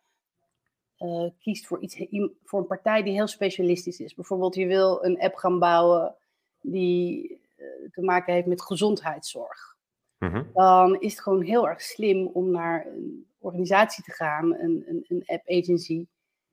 uh, 0.99 1.29
kiest 1.39 1.67
voor, 1.67 1.81
iets, 1.81 2.05
voor 2.43 2.59
een 2.59 2.67
partij 2.67 3.03
die 3.03 3.13
heel 3.13 3.27
specialistisch 3.27 3.99
is. 3.99 4.15
Bijvoorbeeld, 4.15 4.55
je 4.55 4.67
wil 4.67 5.03
een 5.03 5.19
app 5.19 5.35
gaan 5.35 5.59
bouwen 5.59 6.15
die 6.61 7.31
uh, 7.57 7.65
te 7.91 8.01
maken 8.01 8.33
heeft 8.33 8.47
met 8.47 8.61
gezondheidszorg. 8.61 9.75
Mm 10.17 10.29
-hmm. 10.29 10.49
Dan 10.53 10.99
is 10.99 11.11
het 11.11 11.21
gewoon 11.21 11.41
heel 11.41 11.67
erg 11.67 11.81
slim 11.81 12.27
om 12.27 12.51
naar 12.51 12.85
een 12.85 13.25
organisatie 13.47 14.03
te 14.03 14.11
gaan, 14.11 14.53
een, 14.53 14.83
een, 14.87 15.05
een 15.07 15.23
app 15.25 15.49
agency, 15.49 16.05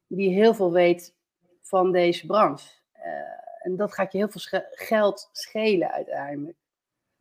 die 0.06 0.30
heel 0.30 0.54
veel 0.54 0.72
weet 0.72 1.14
van 1.62 1.92
deze 1.92 2.26
branche. 2.26 2.68
Uh, 2.96 3.04
en 3.62 3.76
dat 3.76 3.94
gaat 3.94 4.12
je 4.12 4.18
heel 4.18 4.28
veel 4.28 4.60
geld 4.70 5.28
schelen 5.32 5.90
uiteindelijk. 5.90 6.56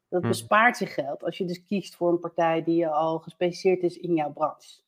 Dat 0.09 0.21
Hm. 0.21 0.27
bespaart 0.27 0.79
je 0.79 0.85
geld 0.85 1.23
als 1.23 1.37
je 1.37 1.45
dus 1.45 1.65
kiest 1.65 1.95
voor 1.95 2.11
een 2.11 2.19
partij 2.19 2.63
die 2.63 2.87
al 2.87 3.19
gespecialiseerd 3.19 3.83
is 3.83 3.97
in 3.97 4.13
jouw 4.13 4.31
branche. 4.31 4.81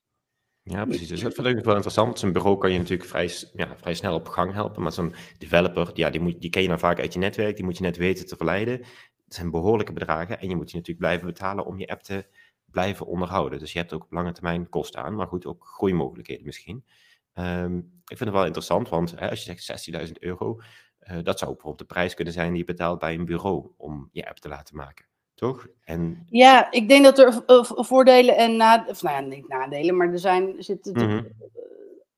Ja, 0.62 0.86
precies. 0.86 1.08
Dus 1.08 1.22
dat 1.22 1.34
vind 1.34 1.48
ik 1.48 1.64
wel 1.64 1.76
interessant. 1.76 2.20
Zo'n 2.20 2.32
bureau 2.32 2.58
kan 2.58 2.72
je 2.72 2.78
natuurlijk 2.78 3.10
vrij, 3.10 3.30
ja, 3.54 3.78
vrij 3.78 3.94
snel 3.94 4.16
op 4.16 4.28
gang 4.28 4.54
helpen. 4.54 4.82
Maar 4.82 4.92
zo'n 4.92 5.16
developer, 5.38 5.92
ja, 5.94 6.10
die, 6.10 6.22
moet, 6.22 6.42
die 6.42 6.50
ken 6.50 6.62
je 6.62 6.68
dan 6.68 6.80
vaak 6.80 7.00
uit 7.00 7.14
je 7.14 7.20
netwerk. 7.20 7.56
Die 7.56 7.66
moet 7.66 7.78
je 7.78 7.84
net 7.84 7.98
weten 7.98 8.26
te 8.26 8.36
verleiden. 8.36 8.78
Het 9.24 9.34
zijn 9.34 9.52
behoorlijke 9.52 9.94
bedragen. 9.94 10.40
En 10.40 10.50
je 10.50 10.56
moet 10.56 10.72
je 10.72 10.78
natuurlijk 10.78 11.06
blijven 11.06 11.28
betalen 11.28 11.66
om 11.66 11.80
je 11.80 11.88
app 11.88 12.04
te 12.04 12.26
blijven 12.76 13.06
onderhouden. 13.06 13.60
Dus 13.60 13.74
je 13.74 13.80
hebt 13.80 13.94
ook 13.94 14.04
op 14.04 14.12
lange 14.12 14.32
termijn 14.32 14.70
kosten 14.70 15.04
aan. 15.04 15.16
Maar 15.16 15.28
goed, 15.28 15.46
ook 15.46 15.66
groeimogelijkheden 15.66 16.46
misschien. 16.46 16.86
Ehm, 17.34 17.78
ik 17.78 18.18
vind 18.18 18.20
het 18.20 18.30
wel 18.34 18.46
interessant, 18.46 18.90
want 18.90 19.20
hè, 19.20 19.30
als 19.30 19.44
je 19.44 19.46
zegt 19.46 19.64
16.000 19.64 20.20
euro, 20.20 20.60
eh, 21.00 21.18
dat 21.24 21.40
zou 21.40 21.52
bijvoorbeeld 21.52 21.78
de 21.88 21.94
prijs 21.94 22.14
kunnen 22.14 22.34
zijn 22.34 22.50
die 22.50 22.58
je 22.60 22.66
betaalt 22.66 23.00
bij 23.00 23.14
een 23.14 23.26
bureau 23.26 23.72
om 23.78 24.10
je 24.12 24.28
app 24.30 24.38
te 24.38 24.48
laten 24.48 24.76
maken. 24.76 25.06
Toch? 25.34 25.68
En, 25.84 26.26
Ja, 26.30 26.72
ik 26.72 26.90
denk 26.90 27.04
dat 27.04 27.20
er 27.20 27.44
eh, 27.46 27.64
voordelen 27.64 28.38
en 28.38 28.56
nadelen, 28.58 28.92
of 28.92 29.02
nou 29.02 29.16
ja, 29.16 29.22
niet 29.36 29.48
nadelen, 29.48 29.98
maar 29.98 30.12
er 30.12 30.20
zijn, 30.20 30.64
zitten 30.64 30.94
Mhm. 30.94 31.24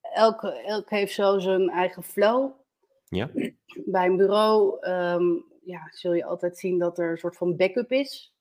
elk, 0.00 0.42
elk 0.42 0.90
heeft 0.90 1.14
zo 1.14 1.38
zijn 1.38 1.68
eigen 1.70 2.02
flow. 2.02 2.50
ja, 3.08 3.30
Bij 3.84 4.06
een 4.06 4.16
bureau 4.16 4.76
ehm, 4.80 5.24
ja, 5.64 5.88
zul 5.90 6.12
je 6.12 6.24
altijd 6.24 6.58
zien 6.58 6.78
dat 6.78 6.98
er 6.98 7.10
een 7.10 7.18
soort 7.18 7.36
van 7.36 7.56
backup 7.56 7.92
is. 7.92 8.34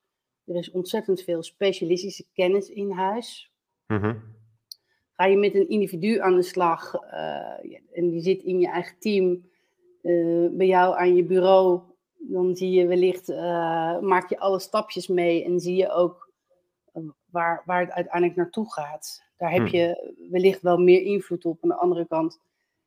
Er 0.47 0.55
is 0.55 0.71
ontzettend 0.71 1.21
veel 1.21 1.44
specialistische 1.44 2.25
kennis 2.33 2.69
in 2.69 2.91
huis. 2.91 3.51
Mhm. 3.88 4.15
Ga 5.13 5.25
je 5.25 5.38
met 5.38 5.55
een 5.55 5.69
individu 5.69 6.19
aan 6.19 6.35
de 6.35 6.41
slag 6.41 6.94
eh, 6.94 7.75
en 7.91 8.09
die 8.09 8.21
zit 8.21 8.44
in 8.44 8.59
je 8.59 8.67
eigen 8.67 8.99
team, 8.99 9.49
eh, 10.01 10.47
bij 10.51 10.67
jou 10.67 10.97
aan 10.97 11.15
je 11.15 11.23
bureau, 11.23 11.81
dan 12.17 12.55
zie 12.55 12.71
je 12.71 12.88
wellicht, 12.88 13.29
eh, 13.29 13.99
maak 13.99 14.29
je 14.29 14.39
alle 14.39 14.59
stapjes 14.59 15.07
mee 15.07 15.44
en 15.44 15.59
zie 15.59 15.75
je 15.75 15.91
ook 15.91 16.31
waar, 17.31 17.63
waar 17.65 17.81
het 17.81 17.91
uiteindelijk 17.91 18.35
naartoe 18.35 18.71
gaat. 18.73 19.23
Daar 19.38 19.51
heb 19.51 19.67
Hmm. 19.67 19.79
je 19.79 20.13
wellicht 20.29 20.61
wel 20.61 20.77
meer 20.77 21.01
invloed 21.01 21.45
op. 21.45 21.63
Aan 21.63 21.69
de 21.69 21.75
andere 21.75 22.07
kant, 22.07 22.39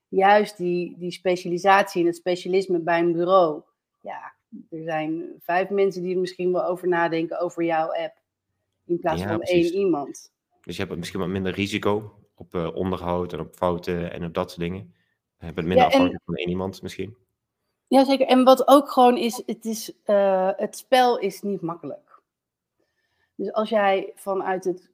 juist 0.09 0.57
die, 0.57 0.99
die 0.99 1.11
specialisatie 1.11 2.01
en 2.01 2.07
het 2.07 2.17
specialisme 2.17 2.79
bij 2.79 3.01
een 3.01 3.13
bureau. 3.13 3.63
Ja, 4.01 4.35
er 4.71 4.83
zijn 4.83 5.33
vijf 5.41 5.69
mensen 5.71 6.03
die 6.03 6.15
er 6.15 6.21
misschien 6.21 6.53
wel 6.53 6.65
over 6.65 6.89
nadenken 6.89 7.41
over 7.41 7.65
jouw 7.65 7.93
app, 7.95 8.15
in 8.87 8.99
plaats 8.99 9.21
Ja, 9.21 9.29
van 9.29 9.39
precies. 9.39 9.71
één 9.71 9.81
iemand. 9.81 10.33
Dus 10.65 10.77
je 10.77 10.83
hebt 10.85 10.97
misschien 10.99 11.21
wat 11.21 11.29
minder 11.29 11.53
risico 11.53 12.15
op 12.35 12.55
eh, 12.55 12.75
onderhoud 12.75 13.33
en 13.33 13.41
op 13.41 13.55
fouten 13.55 14.13
en 14.13 14.25
op 14.25 14.35
dat 14.35 14.51
soort 14.51 14.63
dingen. 14.63 14.95
Je 15.39 15.53
bent 15.53 15.67
minder 15.67 15.77
Ja, 15.77 15.83
en- 15.85 15.89
afhankelijk 15.91 16.23
van 16.25 16.35
één 16.35 16.49
iemand 16.49 16.83
misschien. 16.83 17.17
Jazeker, 17.87 18.27
en 18.27 18.45
wat 18.45 18.69
ook 18.69 18.91
gewoon 18.91 19.17
is, 19.17 19.43
het, 19.47 19.65
is 19.65 19.93
eh, 20.05 20.51
het 20.57 20.77
spel 20.77 21.19
is 21.19 21.43
niet 21.43 21.61
makkelijk. 21.61 22.21
Dus 23.35 23.53
als 23.53 23.69
jij 23.69 24.13
vanuit 24.15 24.65
het, 24.65 24.91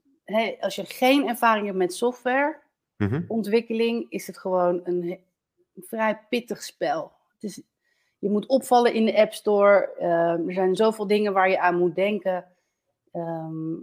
als 0.61 0.75
je 0.75 0.85
geen 0.85 1.29
ervaring 1.29 1.67
hebt 1.67 1.79
met 1.79 1.95
softwareontwikkeling, 1.95 3.99
Mhm. 4.03 4.07
is 4.09 4.27
het 4.27 4.39
gewoon 4.39 4.81
een 4.85 5.19
vrij 5.77 6.21
pittig 6.29 6.63
spel. 6.63 7.13
Het 7.35 7.43
is, 7.43 7.63
je 8.19 8.31
moet 8.31 8.47
opvallen 8.47 8.95
in 8.95 9.05
de 9.05 9.17
App 9.21 9.33
Store. 9.33 9.93
eh, 9.99 10.47
er 10.47 10.53
zijn 10.53 10.77
zoveel 10.77 11.07
dingen 11.07 11.33
waar 11.33 11.51
je 11.51 11.61
aan 11.61 11.79
moet 11.79 11.95
denken. 11.95 12.45
Ehm, 13.13 13.75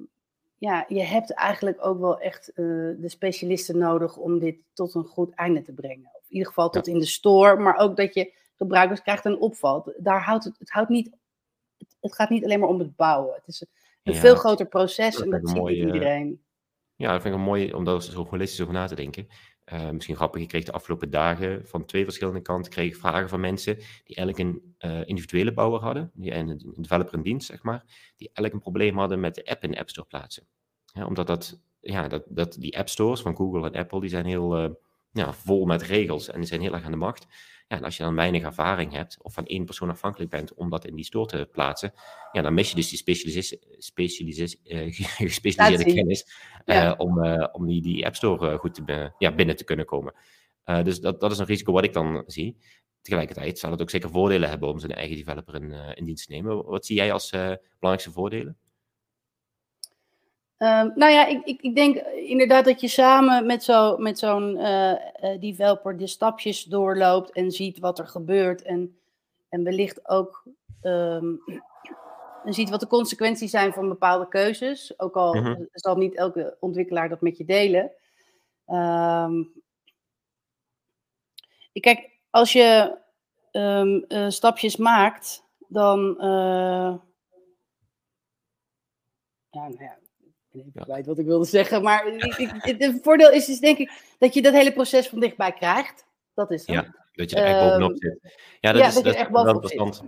ja, 0.58 0.86
je 0.88 1.02
hebt 1.04 1.34
eigenlijk 1.34 1.86
ook 1.86 2.00
wel 2.00 2.20
echt 2.20 2.50
eh, 2.50 2.56
de 2.98 3.10
specialisten 3.10 3.78
nodig 3.78 4.18
om 4.18 4.40
dit 4.40 4.56
tot 4.74 4.94
een 4.96 5.04
goed 5.06 5.34
einde 5.34 5.62
te 5.62 5.74
brengen. 5.74 6.10
Of 6.14 6.22
in 6.28 6.34
ieder 6.36 6.48
geval 6.48 6.70
tot 6.70 6.88
in 6.88 7.00
de 7.00 7.06
store, 7.06 7.56
maar 7.58 7.78
ook 7.78 7.98
dat 7.98 8.14
je 8.14 8.34
gebruikers 8.56 9.02
krijgt 9.02 9.26
een 9.26 9.40
opval. 9.40 9.94
Daar 9.98 10.22
houdt 10.24 10.44
het, 10.44 10.60
het, 10.60 10.70
houdt 10.70 10.90
niet, 10.90 11.10
het, 12.00 12.16
gaat 12.16 12.30
niet 12.30 12.44
alleen 12.44 12.60
maar 12.60 12.70
om 12.70 12.80
het 12.80 12.96
bouwen. 12.96 13.36
Het 13.36 13.48
is 13.48 13.62
een, 13.62 13.68
Ja, 14.14 14.20
veel 14.20 14.36
groter 14.36 14.66
proces 14.66 15.16
dat 15.16 15.24
en 15.24 15.30
dat 15.30 15.50
ziet 15.50 15.58
mooie- 15.58 15.76
iedereen. 15.86 16.44
Ja, 16.96 17.12
dat 17.12 17.22
vind 17.22 17.36
ik 17.36 17.42
mooi 17.42 17.74
om 17.74 17.84
daar 17.84 18.02
zo 18.02 18.26
holistisch 18.26 18.62
over 18.62 18.74
na 18.74 18.88
te 18.88 18.96
denken. 18.96 19.28
Eh, 19.64 19.90
misschien 19.90 20.16
grappig, 20.16 20.42
ik 20.42 20.48
kreeg 20.48 20.64
de 20.64 20.72
afgelopen 20.72 21.10
dagen 21.10 21.68
van 21.68 21.86
twee 21.86 22.04
verschillende 22.04 22.42
kanten 22.42 22.72
kreeg 22.72 22.98
vragen 22.98 23.30
van 23.30 23.40
mensen 23.40 23.76
die 24.04 24.16
eigenlijk 24.16 24.38
een 24.38 24.76
eh, 24.78 25.08
individuele 25.08 25.54
bouwer 25.54 25.82
hadden, 25.82 26.12
die 26.14 26.34
een, 26.34 26.50
een 26.50 26.74
developer 26.82 27.14
in 27.14 27.22
dienst, 27.22 27.48
zeg 27.48 27.64
maar, 27.64 27.84
die 28.16 28.28
eigenlijk 28.28 28.54
een 28.54 28.60
probleem 28.60 28.98
hadden 28.98 29.20
met 29.20 29.36
de 29.36 29.46
app 29.46 29.64
in 29.64 29.72
de 29.72 29.80
App 29.80 29.90
Store 29.90 30.08
plaatsen. 30.08 30.48
Omdat 31.08 31.28
dat, 31.28 31.62
ja, 31.80 32.08
dat, 32.08 32.24
dat 32.28 32.56
die 32.60 32.78
app 32.78 32.90
stores 32.90 33.22
van 33.22 33.36
Google 33.36 33.66
en 33.70 33.80
Apple, 33.80 34.00
die 34.00 34.10
zijn 34.10 34.26
heel 34.26 34.58
eh, 34.58 34.70
ja, 35.14 35.34
vol 35.34 35.66
met 35.66 35.82
regels 35.82 36.30
en 36.30 36.40
die 36.40 36.48
zijn 36.48 36.62
heel 36.62 36.74
erg 36.74 36.84
aan 36.84 36.92
de 36.92 36.98
macht. 36.98 37.28
Ja, 37.68 37.78
en 37.78 37.84
als 37.84 37.98
je 37.98 38.04
dan 38.04 38.16
weinig 38.16 38.44
ervaring 38.44 38.92
hebt 38.92 39.18
of 39.22 39.34
van 39.34 39.46
één 39.46 39.66
persoon 39.66 39.90
afhankelijk 39.90 40.30
bent 40.30 40.54
om 40.54 40.70
dat 40.70 40.86
in 40.86 40.96
die 40.96 41.06
store 41.06 41.26
te 41.26 41.50
plaatsen, 41.52 41.94
ja, 42.32 42.42
dan 42.42 42.54
mis 42.54 42.70
je 42.70 42.76
dus 42.76 42.90
die 42.90 42.98
specialisis, 43.78 44.62
eh, 44.64 44.94
gespecialiseerde 45.28 45.94
kennis 45.94 46.26
Ja. 46.66 46.92
eh, 46.92 47.00
om, 47.00 47.24
eh, 47.24 47.48
om 47.52 47.68
die, 47.68 47.82
die 47.82 48.06
App 48.06 48.16
Store 48.16 48.58
goed 48.58 48.74
te 48.74 49.12
ja, 49.18 49.36
binnen 49.36 49.56
te 49.56 49.64
kunnen 49.64 49.86
komen. 49.86 50.14
Dus 50.84 51.00
dat, 51.00 51.20
dat 51.20 51.32
is 51.32 51.38
een 51.38 51.46
risico 51.46 51.72
wat 51.72 51.84
ik 51.84 51.94
dan 51.94 52.24
zie. 52.28 52.58
Tegelijkertijd 53.02 53.60
zal 53.60 53.72
het 53.72 53.82
ook 53.82 53.90
zeker 53.90 54.10
voordelen 54.10 54.50
hebben 54.50 54.70
om 54.70 54.80
zijn 54.80 54.92
eigen 54.92 55.16
developer 55.16 55.56
in, 55.56 55.72
in 55.72 56.06
dienst 56.06 56.28
te 56.28 56.34
nemen. 56.34 56.66
Wat 56.66 56.86
zie 56.86 56.96
jij 56.96 57.14
als 57.14 57.30
belangrijkste 57.30 58.12
voordelen? 58.12 58.58
Ehm, 60.64 60.90
nou 60.96 61.12
ja, 61.12 61.26
ik, 61.26 61.46
ik, 61.46 61.62
ik 61.62 61.76
denk 61.76 61.96
inderdaad 62.16 62.66
dat 62.66 62.82
je 62.82 62.88
samen 62.88 63.46
met 63.46 63.64
zo- 63.64 63.98
met 63.98 64.20
zo'n 64.20 64.58
eh, 64.58 64.92
eh, 64.92 65.42
developer 65.42 65.98
de 65.98 66.08
stapjes 66.08 66.64
doorloopt 66.64 67.32
en 67.32 67.52
ziet 67.52 67.80
wat 67.80 68.00
er 68.00 68.08
gebeurt. 68.08 68.62
En 68.62 68.98
En 69.50 69.64
wellicht 69.64 70.10
ook 70.10 70.44
um, 70.82 71.40
ziet 72.44 72.70
wat 72.70 72.80
de 72.80 72.88
consequenties 72.88 73.52
zijn 73.52 73.74
van 73.74 73.90
bepaalde 73.90 74.28
keuzes. 74.28 75.00
Ook 75.00 75.16
al 75.16 75.34
mhm. 75.34 75.64
zal 75.72 75.96
niet 75.96 76.16
elke 76.16 76.58
ontwikkelaar 76.60 77.10
dat 77.10 77.22
met 77.22 77.38
je 77.38 77.46
delen. 77.46 77.92
Um, 78.68 79.52
kijk, 81.72 82.10
als 82.30 82.54
je 82.54 82.98
uh, 83.52 84.30
stapjes 84.30 84.78
maakt, 84.78 85.44
dan. 85.68 86.16
Uh, 86.20 86.96
ja, 89.50 89.68
nou 89.68 89.84
ja, 89.84 89.98
ik 90.54 90.64
weet 90.74 90.88
ja. 90.88 91.02
wat 91.02 91.20
ik 91.20 91.26
wilde 91.26 91.46
zeggen. 91.46 91.82
Maar 91.82 92.06
het 92.06 93.00
voordeel 93.02 93.32
is, 93.32 93.50
is 93.50 93.60
denk 93.60 93.78
ik 93.78 93.92
dat 94.18 94.34
je 94.34 94.42
dat 94.42 94.54
hele 94.54 94.74
proces 94.74 95.08
van 95.08 95.20
dichtbij 95.20 95.54
krijgt. 95.54 96.06
Dat 96.34 96.52
is 96.52 96.66
het. 96.66 96.76
Ja, 96.76 96.96
dat 97.12 97.30
je 97.30 97.36
er 97.36 97.46
echt 97.46 97.60
bovenop 97.60 97.92
ehm, 97.92 98.00
zit. 98.00 98.38
Ja, 98.60 98.72
dat 98.72 98.86
is, 98.88 98.94
dat, 98.94 99.04
dat 99.04 99.14
is 99.14 99.20
echt 99.20 99.30
bovenop 99.30 99.66
zit. 99.66 100.04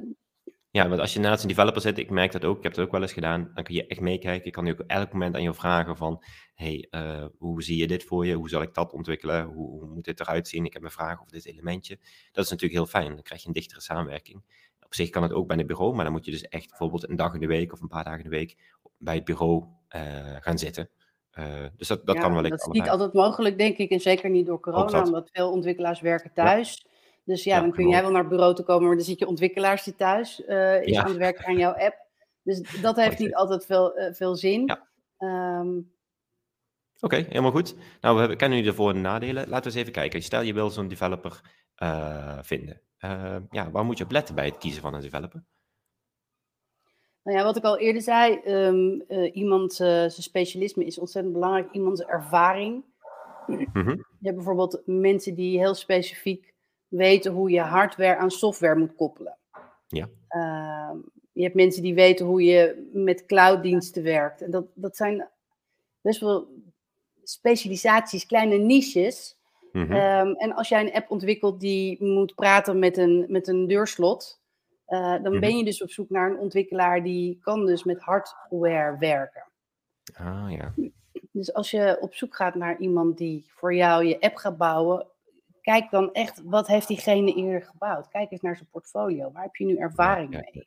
Ja, 0.75 0.87
want 0.87 1.01
als 1.01 1.13
je 1.13 1.19
naast 1.19 1.41
een 1.41 1.47
developer 1.47 1.81
zit, 1.81 1.97
ik 1.97 2.09
merk 2.09 2.31
dat 2.31 2.45
ook, 2.45 2.57
ik 2.57 2.63
heb 2.63 2.71
het 2.71 2.81
ook 2.81 2.91
wel 2.91 3.01
eens 3.01 3.13
gedaan, 3.13 3.51
dan 3.53 3.63
kun 3.63 3.75
je 3.75 3.87
echt 3.87 3.99
meekijken. 3.99 4.45
Ik 4.45 4.51
kan 4.51 4.65
je 4.65 4.71
ook 4.71 4.83
elk 4.87 5.11
moment 5.11 5.35
aan 5.35 5.41
je 5.41 5.53
vragen 5.53 5.97
van, 5.97 6.23
hey, 6.53 6.87
uh, 6.91 7.25
hoe 7.37 7.63
zie 7.63 7.77
je 7.77 7.87
dit 7.87 8.03
voor 8.03 8.25
je? 8.25 8.33
Hoe 8.33 8.49
zal 8.49 8.61
ik 8.61 8.73
dat 8.73 8.93
ontwikkelen? 8.93 9.45
Hoe, 9.45 9.69
hoe, 9.69 9.87
moet 9.87 10.03
dit 10.03 10.19
eruit 10.19 10.47
zien? 10.47 10.65
Ik 10.65 10.73
heb 10.73 10.83
een 10.83 10.91
vraag 10.91 11.21
over 11.21 11.31
dit 11.31 11.45
elementje. 11.45 11.97
Dat 12.31 12.43
is 12.43 12.49
natuurlijk 12.49 12.79
heel 12.79 12.85
fijn, 13.01 13.13
dan 13.13 13.21
krijg 13.21 13.41
je 13.41 13.47
een 13.47 13.53
dichtere 13.53 13.81
samenwerking. 13.81 14.43
Op 14.85 14.93
zich 14.93 15.09
kan 15.09 15.23
het 15.23 15.33
ook 15.33 15.47
bij 15.47 15.57
het 15.57 15.67
bureau, 15.67 15.95
maar 15.95 16.03
dan 16.03 16.13
moet 16.13 16.25
je 16.25 16.31
dus 16.31 16.47
echt 16.47 16.69
bijvoorbeeld 16.69 17.09
een 17.09 17.15
dag 17.15 17.33
in 17.33 17.39
de 17.39 17.47
week 17.47 17.73
of 17.73 17.81
een 17.81 17.87
paar 17.87 18.03
dagen 18.03 18.23
in 18.23 18.29
de 18.29 18.35
week 18.35 18.57
bij 18.97 19.15
het 19.15 19.25
bureau 19.25 19.65
gaan 20.41 20.57
zitten. 20.57 20.89
Uh, 21.39 21.65
dus 21.77 21.87
dat, 21.87 22.05
dat 22.05 22.19
kan 22.19 22.33
wel. 22.33 22.41
Dat 22.41 22.59
is 22.59 22.67
niet 22.67 22.89
altijd 22.89 23.13
mogelijk, 23.13 23.57
denk 23.57 23.77
ik, 23.77 23.89
en 23.89 23.99
zeker 23.99 24.29
niet 24.29 24.45
door 24.45 24.59
corona, 24.59 25.03
omdat 25.03 25.29
veel 25.31 25.51
ontwikkelaars 25.51 26.01
werken 26.01 26.31
thuis. 26.33 26.83
Ja. 26.83 26.93
Dus 27.23 27.43
ja, 27.43 27.59
dan 27.59 27.71
kun 27.71 27.89
jij 27.89 28.01
wel 28.01 28.11
naar 28.11 28.21
het 28.21 28.29
bureau 28.29 28.55
te 28.55 28.63
komen, 28.63 28.87
maar 28.87 28.95
dan 28.95 29.05
zit 29.05 29.19
je 29.19 29.27
ontwikkelaars 29.27 29.83
die 29.83 29.95
thuis 29.95 30.41
uh, 30.47 30.81
is 30.81 30.97
aan 30.97 31.07
het 31.07 31.17
werken 31.17 31.45
aan 31.45 31.57
jouw 31.57 31.73
app. 31.73 31.95
Dus 32.43 32.61
dat 32.81 32.95
heeft 32.95 33.19
niet 33.19 33.35
altijd 33.35 33.65
veel, 33.65 33.93
veel 34.11 34.35
zin. 34.35 34.77
Um, 35.17 35.93
Oké, 36.95 37.15
okay, 37.15 37.25
helemaal 37.29 37.51
goed. 37.51 37.75
Nou, 38.01 38.13
we 38.13 38.19
hebben, 38.19 38.37
kennen 38.37 38.57
nu 38.57 38.63
de 38.63 38.73
voor- 38.73 38.89
en 38.89 39.01
nadelen. 39.01 39.49
Laten 39.49 39.63
we 39.63 39.65
eens 39.65 39.75
even 39.75 39.91
kijken. 39.91 40.21
Stel 40.21 40.41
je 40.41 40.53
wil 40.53 40.69
zo'n 40.69 40.87
developer 40.87 41.41
uh, 41.77 42.37
vinden. 42.41 42.81
ja, 43.49 43.71
waar 43.71 43.85
moet 43.85 43.97
je 43.97 44.03
op 44.03 44.11
letten 44.11 44.35
bij 44.35 44.45
het 44.45 44.57
kiezen 44.57 44.81
van 44.81 44.93
een 44.93 45.01
developer? 45.01 45.43
Nou 47.25 47.37
ja, 47.37 47.43
wat 47.43 47.55
ik 47.55 47.63
al 47.63 47.77
eerder 47.77 48.01
zei, 48.01 48.41
um, 48.45 49.01
iemand 49.33 49.73
zijn 49.73 50.11
specialisme 50.11 50.85
is 50.85 50.99
ontzettend 50.99 51.33
belangrijk. 51.33 51.71
Iemands 51.71 52.01
ervaring. 52.01 52.83
Mm 53.47 53.67
-hmm. 53.73 54.05
Je 54.19 54.31
hebt 54.31 54.35
bijvoorbeeld 54.35 54.81
mensen 54.85 55.35
die 55.35 55.57
heel 55.57 55.73
specifiek 55.73 56.53
weten 56.87 57.31
hoe 57.31 57.49
je 57.49 57.61
hardware 57.61 58.15
aan 58.15 58.31
software 58.31 58.75
moet 58.75 58.95
koppelen. 58.95 59.37
Ja. 59.87 60.09
Uh, 60.29 60.99
je 61.31 61.43
hebt 61.43 61.55
mensen 61.55 61.81
die 61.81 61.93
weten 61.93 62.25
hoe 62.25 62.43
je 62.43 62.89
met 62.93 63.25
clouddiensten 63.25 64.03
werkt. 64.03 64.41
En 64.41 64.51
dat, 64.51 64.65
dat 64.73 64.95
zijn 64.95 65.29
best 66.01 66.19
wel 66.19 66.47
specialisaties, 67.23 68.25
kleine 68.25 68.57
niches. 68.57 69.37
Mm 69.71 69.85
-hmm. 69.85 70.35
en 70.35 70.53
als 70.53 70.69
jij 70.69 70.81
een 70.81 70.93
app 70.93 71.11
ontwikkelt 71.11 71.59
die 71.59 72.03
moet 72.03 72.35
praten 72.35 72.79
met 72.79 72.97
een, 72.97 73.25
met 73.27 73.47
een 73.47 73.67
deurslot, 73.67 74.41
uh, 74.87 74.99
dan 74.99 75.31
-hmm. 75.31 75.39
ben 75.39 75.57
je 75.57 75.63
dus 75.63 75.81
op 75.81 75.91
zoek 75.91 76.09
naar 76.09 76.31
een 76.31 76.39
ontwikkelaar 76.39 77.03
die 77.03 77.39
kan 77.41 77.65
dus 77.65 77.83
met 77.83 77.99
hardware 77.99 78.97
werken. 78.97 79.43
Ah 80.13 80.51
ja. 80.51 80.73
Dus 81.31 81.53
als 81.53 81.71
je 81.71 81.97
op 81.99 82.13
zoek 82.15 82.35
gaat 82.35 82.55
naar 82.55 82.77
iemand 82.79 83.17
die 83.17 83.45
voor 83.47 83.73
jou 83.73 84.05
je 84.05 84.19
app 84.19 84.35
gaat 84.35 84.57
bouwen, 84.57 85.07
kijk 85.61 85.91
dan 85.91 86.13
echt, 86.13 86.41
wat 86.43 86.67
heeft 86.67 86.87
diegene 86.87 87.33
eerder 87.33 87.67
gebouwd? 87.67 88.07
Kijk 88.07 88.31
eens 88.31 88.41
naar 88.41 88.55
zijn 88.55 88.69
portfolio. 88.69 89.31
Waar 89.31 89.43
heb 89.43 89.55
je 89.55 89.65
nu 89.65 89.77
ervaring 89.77 90.29
mee? 90.29 90.65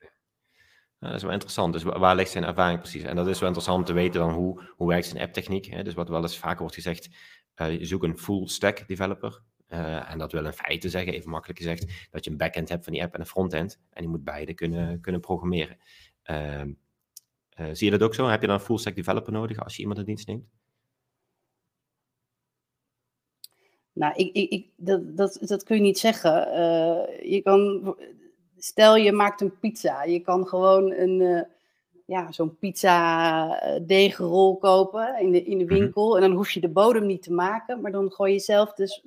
dat 0.99 1.15
is 1.15 1.23
wel 1.23 1.33
interessant. 1.33 1.73
Dus 1.73 1.83
waar 1.83 2.17
ligt 2.17 2.31
zijn 2.31 2.45
ervaring 2.45 2.81
precies? 2.81 3.03
En 3.03 3.17
dat 3.17 3.27
is 3.27 3.39
wel 3.39 3.49
interessant 3.49 3.79
om 3.79 3.85
te 3.85 3.93
weten 3.93 4.21
dan 4.21 4.33
hoe, 4.33 4.63
hoe 4.77 4.89
werkt 4.89 5.07
zijn 5.07 5.23
apptechniek. 5.23 5.67
Hè? 5.67 5.83
Dus 5.83 5.95
wat 5.95 6.09
wel 6.09 6.23
eens 6.23 6.39
vaker 6.39 6.61
wordt 6.61 6.75
gezegd, 6.75 7.09
uh, 7.57 7.77
zoek 7.81 8.03
een 8.03 8.19
full 8.19 8.47
stack 8.47 8.89
developer. 8.89 9.43
Uh, 9.69 10.11
en 10.11 10.19
dat 10.19 10.33
wil 10.33 10.45
in 10.45 10.53
feite 10.53 10.89
zeggen, 10.89 11.13
even 11.13 11.31
makkelijk 11.31 11.59
gezegd, 11.59 12.09
dat 12.11 12.25
je 12.25 12.31
een 12.31 12.37
backend 12.37 12.69
hebt 12.69 12.85
van 12.85 12.93
die 12.93 13.03
app 13.03 13.15
en 13.15 13.21
een 13.21 13.27
frontend. 13.27 13.81
En 13.91 14.01
die 14.01 14.11
moet 14.11 14.25
beide 14.25 14.55
kunnen, 14.55 15.01
kunnen 15.01 15.21
programmeren. 15.21 15.77
Uh, 16.31 16.63
zie 17.73 17.91
je 17.91 17.99
dat 17.99 18.03
ook 18.03 18.15
zo? 18.15 18.27
Heb 18.27 18.41
je 18.41 18.47
dan 18.47 18.57
een 18.57 18.63
full 18.63 18.79
stack 18.79 18.97
developer 18.97 19.33
nodig 19.33 19.65
als 19.65 19.77
je 19.77 19.81
iemand 19.81 19.99
in 19.99 20.05
dienst 20.05 20.27
neemt? 20.27 20.47
Nou, 23.93 24.15
ik, 24.17 24.35
ik, 24.35 24.51
ik, 24.51 24.71
dat, 24.77 25.17
dat, 25.17 25.39
dat 25.41 25.63
kun 25.63 25.77
je 25.77 25.83
niet 25.83 25.99
zeggen. 25.99 26.49
Uh, 26.49 27.31
je 27.31 27.41
kan, 27.43 27.95
stel 28.57 28.97
je 28.97 29.13
maakt 29.13 29.41
een 29.41 29.59
pizza. 29.59 30.03
Je 30.03 30.21
kan 30.21 30.47
gewoon 30.47 30.93
een, 30.93 31.47
ja, 32.09 32.33
zo'n 32.33 32.59
pizza 32.59 33.61
eh, 33.61 33.81
deegrol 33.87 34.57
kopen 34.59 35.21
in 35.21 35.31
de, 35.31 35.43
in 35.43 35.59
de 35.59 35.65
mhm. 35.65 35.75
winkel. 35.75 36.15
En 36.15 36.21
dan 36.21 36.33
hoef 36.33 36.51
je 36.51 36.61
de 36.61 36.69
bodem 36.69 37.07
niet 37.07 37.23
te 37.23 37.33
maken, 37.33 37.81
maar 37.81 37.93
dan 37.93 38.13
gooi 38.13 38.33
je 38.33 38.39
zelf 38.39 38.73
dus 38.73 39.05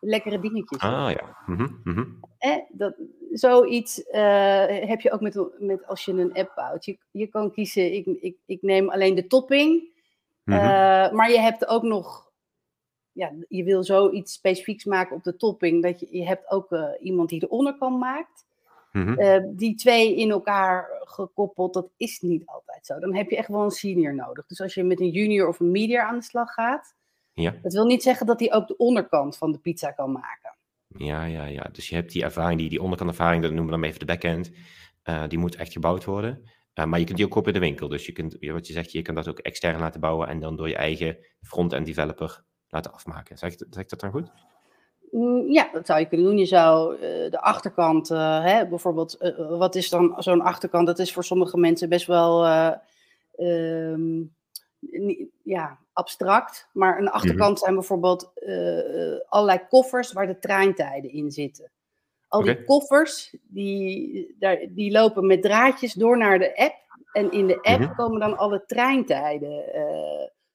lekkere 0.00 0.40
dingetjes. 0.40 0.80
Ah 0.80 1.10
ja. 1.10 1.36
Eh, 2.38 2.56
dat, 2.68 2.94
zoiets 3.32 3.98
uh, 3.98 4.66
heb 4.66 5.00
je 5.00 5.10
ook 5.10 5.20
met, 5.20 5.40
met 5.58 5.86
als 5.86 6.04
je 6.04 6.12
een 6.12 6.34
app 6.34 6.52
bouwt. 6.54 6.84
Je, 6.84 6.98
je 7.10 7.26
kan 7.26 7.52
kiezen, 7.52 7.92
ik, 7.92 8.06
ik, 8.06 8.36
ik 8.46 8.62
neem 8.62 8.90
alleen 8.90 9.14
de 9.14 9.26
topping. 9.26 9.96
Mm 10.44 10.54
-hmm. 10.54 11.16
maar 11.16 11.30
je 11.30 11.40
hebt 11.40 11.66
ook 11.66 11.82
nog 11.82 12.28
ja, 13.18 13.32
je 13.48 13.64
wil 13.64 13.84
zoiets 13.84 14.32
specifieks 14.32 14.84
maken 14.84 15.16
op 15.16 15.24
de 15.24 15.36
topping, 15.36 15.82
dat 15.82 16.00
je, 16.00 16.08
je 16.10 16.26
hebt 16.26 16.50
ook 16.50 16.72
uh, 16.72 16.88
iemand 17.00 17.28
die 17.28 17.40
de 17.40 17.48
onderkant 17.48 17.98
maakt. 17.98 18.46
Die 19.56 19.74
twee 19.74 20.16
in 20.16 20.30
elkaar 20.30 20.88
gekoppeld, 21.00 21.74
dat 21.74 21.90
is 21.96 22.20
niet 22.20 22.46
altijd 22.46 22.86
zo. 22.86 22.98
Dan 22.98 23.14
heb 23.14 23.30
je 23.30 23.36
echt 23.36 23.48
wel 23.48 23.62
een 23.62 23.70
senior 23.70 24.14
nodig. 24.14 24.46
Dus 24.46 24.60
als 24.60 24.74
je 24.74 24.84
met 24.84 25.00
een 25.00 25.10
junior 25.10 25.48
of 25.48 25.60
een 25.60 25.70
medior 25.70 26.02
aan 26.02 26.18
de 26.18 26.24
slag 26.24 26.52
gaat, 26.52 26.94
ja. 27.42 27.54
dat 27.62 27.72
wil 27.72 27.84
niet 27.84 28.02
zeggen 28.02 28.26
dat 28.26 28.40
hij 28.40 28.52
ook 28.52 28.66
de 28.68 28.76
onderkant 28.76 29.36
van 29.36 29.52
de 29.52 29.58
pizza 29.58 29.90
kan 29.90 30.12
maken. 30.12 30.56
Ja, 30.88 31.24
ja, 31.24 31.44
ja. 31.44 31.68
Dus 31.72 31.88
je 31.88 31.94
hebt 31.94 32.12
die 32.12 32.22
ervaring, 32.22 32.60
die, 32.60 32.68
die 32.68 32.82
onderkant 32.82 33.10
ervaring, 33.10 33.42
dat 33.42 33.52
noemen 33.52 33.74
we 33.74 33.80
dan 33.80 33.88
even 33.88 33.98
de 33.98 34.06
backend. 34.06 34.50
Uh, 35.04 35.22
die 35.28 35.38
moet 35.38 35.56
echt 35.56 35.72
gebouwd 35.72 36.04
worden. 36.04 36.42
Uh, 36.74 36.84
maar 36.84 36.98
je 36.98 37.04
kunt 37.04 37.16
die 37.16 37.26
ook 37.26 37.32
kopen 37.32 37.52
in 37.52 37.60
de 37.60 37.66
winkel. 37.66 37.88
Dus 37.88 38.06
je 38.06 38.12
kunt, 38.12 38.36
wat 38.40 38.66
je 38.66 38.72
zegt, 38.72 38.92
je 38.92 39.02
kan 39.02 39.14
dat 39.14 39.28
ook 39.28 39.38
extern 39.38 39.78
laten 39.78 40.00
bouwen 40.00 40.28
en 40.28 40.40
dan 40.40 40.56
door 40.56 40.68
je 40.68 40.76
eigen 40.76 41.16
front-end 41.40 41.86
developer 41.86 42.44
laten 42.68 42.92
afmaken. 42.92 43.38
Zeg, 43.38 43.54
zeg 43.70 43.82
ik 43.82 43.88
dat 43.88 44.00
dan 44.00 44.10
goed? 44.10 44.30
Mm, 45.10 45.52
ja, 45.52 45.68
dat 45.72 45.86
zou 45.86 46.00
je 46.00 46.06
kunnen 46.06 46.26
doen. 46.26 46.38
Je 46.38 46.46
zou 46.46 46.94
uh, 46.94 47.00
de 47.30 47.40
achterkant, 47.40 48.10
uh, 48.10 48.44
hè, 48.44 48.68
bijvoorbeeld, 48.68 49.16
uh, 49.20 49.58
wat 49.58 49.74
is 49.74 49.88
dan 49.88 50.14
zo'n 50.18 50.40
achterkant? 50.40 50.86
Dat 50.86 50.98
is 50.98 51.12
voor 51.12 51.24
sommige 51.24 51.58
mensen 51.58 51.88
best 51.88 52.06
wel 52.06 52.46
um, 53.36 54.36
ja, 55.42 55.78
abstract. 55.92 56.68
Maar 56.72 56.98
een 56.98 57.08
achterkant 57.08 57.40
mm-hmm. 57.40 57.56
zijn 57.56 57.74
bijvoorbeeld 57.74 58.32
allerlei 59.28 59.66
koffers 59.68 60.12
waar 60.12 60.26
de 60.26 60.38
treintijden 60.38 61.10
in 61.10 61.30
zitten. 61.30 61.70
Al 62.28 62.42
die 62.42 62.52
okay. 62.52 62.64
koffers, 62.64 63.36
die, 63.42 64.34
daar, 64.38 64.66
die 64.70 64.90
lopen 64.90 65.26
met 65.26 65.42
draadjes 65.42 65.92
door 65.92 66.18
naar 66.18 66.38
de 66.38 66.56
app. 66.56 66.74
En 67.12 67.30
in 67.32 67.46
de 67.46 67.62
app 67.62 67.78
mm-hmm. 67.78 67.94
komen 67.94 68.20
dan 68.20 68.36
alle 68.36 68.64
treintijden 68.66 69.64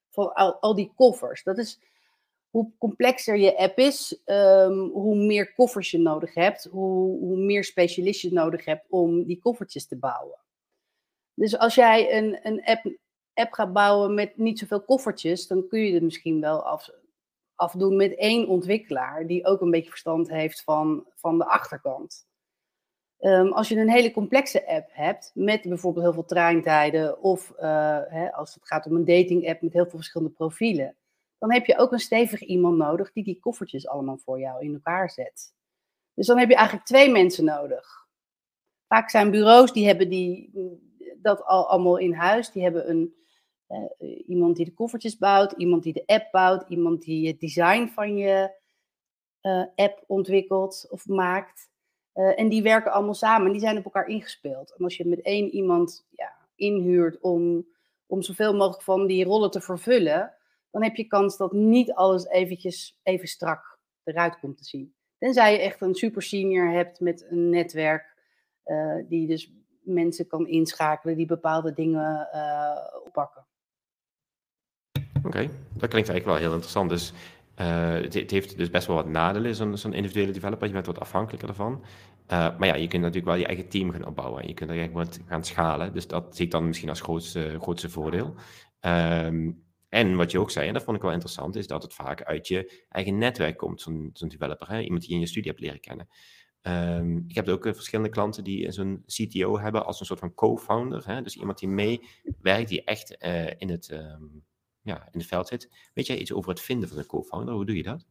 van 0.09 0.33
al, 0.33 0.53
al 0.53 0.75
die 0.75 0.91
koffers. 0.95 1.43
Dat 1.43 1.57
is 1.57 1.79
hoe 2.49 2.71
complexer 2.77 3.37
je 3.37 3.57
app 3.57 3.77
is, 3.77 4.21
um, 4.25 4.89
hoe 4.89 5.15
meer 5.15 5.53
koffers 5.53 5.91
je 5.91 5.97
nodig 5.97 6.33
hebt, 6.33 6.63
hoe, 6.71 7.19
hoe 7.19 7.37
meer 7.37 7.63
specialisten 7.63 8.29
je 8.29 8.35
nodig 8.35 8.65
hebt 8.65 8.85
om 8.89 9.23
die 9.23 9.39
koffertjes 9.39 9.87
te 9.87 9.97
bouwen. 9.97 10.39
Dus 11.33 11.57
als 11.57 11.75
jij 11.75 12.17
een, 12.17 12.39
een 12.43 12.63
app, 12.63 12.97
app 13.33 13.53
gaat 13.53 13.73
bouwen 13.73 14.13
met 14.13 14.37
niet 14.37 14.59
zoveel 14.59 14.81
koffertjes, 14.81 15.47
dan 15.47 15.67
kun 15.67 15.79
je 15.79 15.93
het 15.93 16.03
misschien 16.03 16.41
wel 16.41 16.63
af, 16.63 16.89
afdoen 17.55 17.95
met 17.95 18.15
één 18.15 18.47
ontwikkelaar 18.47 19.27
die 19.27 19.45
ook 19.45 19.61
een 19.61 19.71
beetje 19.71 19.89
verstand 19.89 20.29
heeft 20.29 20.63
van, 20.63 21.07
van 21.15 21.37
de 21.37 21.45
achterkant. 21.45 22.27
Um, 23.19 23.51
als 23.53 23.67
je 23.67 23.75
een 23.75 23.89
hele 23.89 24.11
complexe 24.11 24.67
app 24.67 24.89
hebt, 24.91 25.31
met 25.33 25.61
bijvoorbeeld 25.61 26.05
heel 26.05 26.13
veel 26.13 26.25
treintijden, 26.25 27.21
of 27.21 27.53
uh, 27.55 27.99
hè, 28.07 28.33
als 28.33 28.53
het 28.53 28.67
gaat 28.67 28.85
om 28.85 28.95
een 28.95 29.05
dating 29.05 29.49
app 29.49 29.61
met 29.61 29.73
heel 29.73 29.85
veel 29.85 29.97
verschillende 29.97 30.33
profielen, 30.33 30.95
dan 31.37 31.53
heb 31.53 31.65
je 31.65 31.77
ook 31.77 31.91
een 31.91 31.99
stevig 31.99 32.41
iemand 32.41 32.77
nodig 32.77 33.11
die 33.11 33.23
die 33.23 33.39
koffertjes 33.39 33.87
allemaal 33.87 34.17
voor 34.17 34.39
jou 34.39 34.63
in 34.63 34.73
elkaar 34.73 35.09
zet. 35.09 35.53
Dus 36.13 36.27
dan 36.27 36.37
heb 36.37 36.49
je 36.49 36.55
eigenlijk 36.55 36.85
twee 36.85 37.11
mensen 37.11 37.45
nodig. 37.45 38.07
Vaak 38.87 39.09
zijn 39.09 39.31
bureaus 39.31 39.73
die 39.73 39.85
hebben 39.85 40.09
die, 40.09 40.51
dat 41.21 41.43
al 41.43 41.69
allemaal 41.69 41.97
in 41.97 42.13
huis. 42.13 42.51
Die 42.51 42.63
hebben 42.63 42.89
een, 42.89 43.13
eh, 43.73 44.27
iemand 44.27 44.55
die 44.55 44.65
de 44.65 44.73
koffertjes 44.73 45.17
bouwt, 45.17 45.51
iemand 45.51 45.83
die 45.83 45.93
de 45.93 46.03
app 46.05 46.31
bouwt, 46.31 46.65
iemand 46.69 47.01
die 47.01 47.27
het 47.27 47.39
design 47.39 47.87
van 47.87 48.17
je 48.17 48.61
uh, 49.41 49.65
app 49.75 50.03
ontwikkelt 50.07 50.87
of 50.89 51.07
maakt. 51.07 51.71
En 52.13 52.49
die 52.49 52.61
werken 52.61 52.91
allemaal 52.91 53.13
samen, 53.13 53.51
die 53.51 53.61
zijn 53.61 53.77
op 53.77 53.83
elkaar 53.83 54.07
ingespeeld. 54.07 54.75
En 54.77 54.83
als 54.83 54.97
je 54.97 55.07
met 55.07 55.21
één 55.21 55.49
iemand 55.49 56.07
ja, 56.09 56.33
inhuurt 56.55 57.19
om, 57.21 57.67
om 58.05 58.21
zoveel 58.21 58.55
mogelijk 58.55 58.83
van 58.83 59.07
die 59.07 59.25
rollen 59.25 59.51
te 59.51 59.61
vervullen, 59.61 60.33
dan 60.71 60.83
heb 60.83 60.95
je 60.95 61.07
kans 61.07 61.37
dat 61.37 61.51
niet 61.51 61.93
alles 61.93 62.27
eventjes 62.27 62.99
even 63.03 63.27
strak 63.27 63.79
eruit 64.03 64.39
komt 64.39 64.57
te 64.57 64.63
zien. 64.63 64.95
Tenzij 65.17 65.51
je 65.51 65.59
echt 65.59 65.81
een 65.81 65.95
super 65.95 66.21
senior 66.21 66.71
hebt 66.71 66.99
met 66.99 67.25
een 67.29 67.49
netwerk 67.49 68.15
die 69.07 69.27
dus 69.27 69.53
mensen 69.81 70.27
kan 70.27 70.47
inschakelen 70.47 71.17
die 71.17 71.25
bepaalde 71.25 71.73
dingen 71.73 72.27
oppakken. 73.05 73.45
Oké, 75.23 75.49
dat 75.73 75.89
klinkt 75.89 76.09
eigenlijk 76.09 76.25
wel 76.25 76.35
heel 76.35 76.51
interessant. 76.51 76.89
Dus 76.89 77.13
het, 77.55 78.31
heeft 78.31 78.57
dus 78.57 78.69
best 78.69 78.87
wel 78.87 78.95
wat 78.95 79.07
nadelen, 79.07 79.77
zo'n 79.77 79.93
individuele 79.93 80.31
developer. 80.31 80.67
Je 80.67 80.73
bent 80.73 80.85
wat 80.85 80.99
afhankelijker 80.99 81.49
ervan. 81.49 81.83
Uh, 82.31 82.57
maar 82.57 82.67
ja, 82.67 82.75
je 82.75 82.87
kunt 82.87 83.01
natuurlijk 83.01 83.27
wel 83.31 83.35
je 83.35 83.45
eigen 83.45 83.69
team 83.69 83.91
gaan 83.91 84.05
opbouwen. 84.05 84.41
En 84.41 84.47
je 84.47 84.53
kunt 84.53 84.69
er 84.69 84.77
eigenlijk 84.77 85.07
wat 85.07 85.19
gaan 85.27 85.43
schalen. 85.43 85.93
Dus 85.93 86.07
dat 86.07 86.35
zie 86.35 86.45
ik 86.45 86.51
dan 86.51 86.67
misschien 86.67 86.89
als 86.89 87.01
grootste, 87.01 87.57
grootste 87.61 87.89
voordeel. 87.89 88.35
Um, 88.81 89.63
en 89.89 90.15
wat 90.15 90.31
je 90.31 90.39
ook 90.39 90.51
zei, 90.51 90.67
en 90.67 90.73
dat 90.73 90.83
vond 90.83 90.97
ik 90.97 91.03
wel 91.03 91.11
interessant, 91.11 91.55
is 91.55 91.67
dat 91.67 91.83
het 91.83 91.93
vaak 91.93 92.23
uit 92.23 92.47
je 92.47 92.85
eigen 92.89 93.17
netwerk 93.17 93.57
komt, 93.57 93.81
zo'n 93.81 94.09
zo'n 94.13 94.27
developer. 94.27 94.69
Hè? 94.69 94.79
Iemand 94.79 95.01
die 95.01 95.09
je 95.09 95.15
in 95.15 95.21
je 95.21 95.27
studie 95.27 95.51
hebt 95.51 95.63
leren 95.63 95.79
kennen. 95.79 96.07
Um, 96.99 97.25
ik 97.27 97.35
heb 97.35 97.47
ook 97.47 97.65
uh, 97.65 97.73
verschillende 97.73 98.11
klanten 98.11 98.43
die 98.43 98.71
zo'n 98.71 99.03
CTO 99.05 99.59
hebben 99.59 99.85
als 99.85 99.99
een 99.99 100.05
soort 100.05 100.19
van 100.19 100.33
co-founder. 100.33 101.23
Dus 101.23 101.35
iemand 101.35 101.59
die 101.59 101.69
meewerkt, 101.69 102.69
die 102.69 102.83
echt 102.83 103.11
in, 103.57 103.69
het, 103.69 103.91
um, 103.91 104.43
ja, 104.83 105.07
in 105.11 105.19
het 105.19 105.27
veld 105.27 105.47
zit. 105.47 105.69
Weet 105.93 106.07
jij 106.07 106.17
iets 106.17 106.33
over 106.33 106.49
het 106.49 106.61
vinden 106.61 106.89
van 106.89 106.97
een 106.97 107.05
co-founder? 107.05 107.53
Hoe 107.53 107.65
doe 107.65 107.75
je 107.75 107.83
dat? 107.83 108.05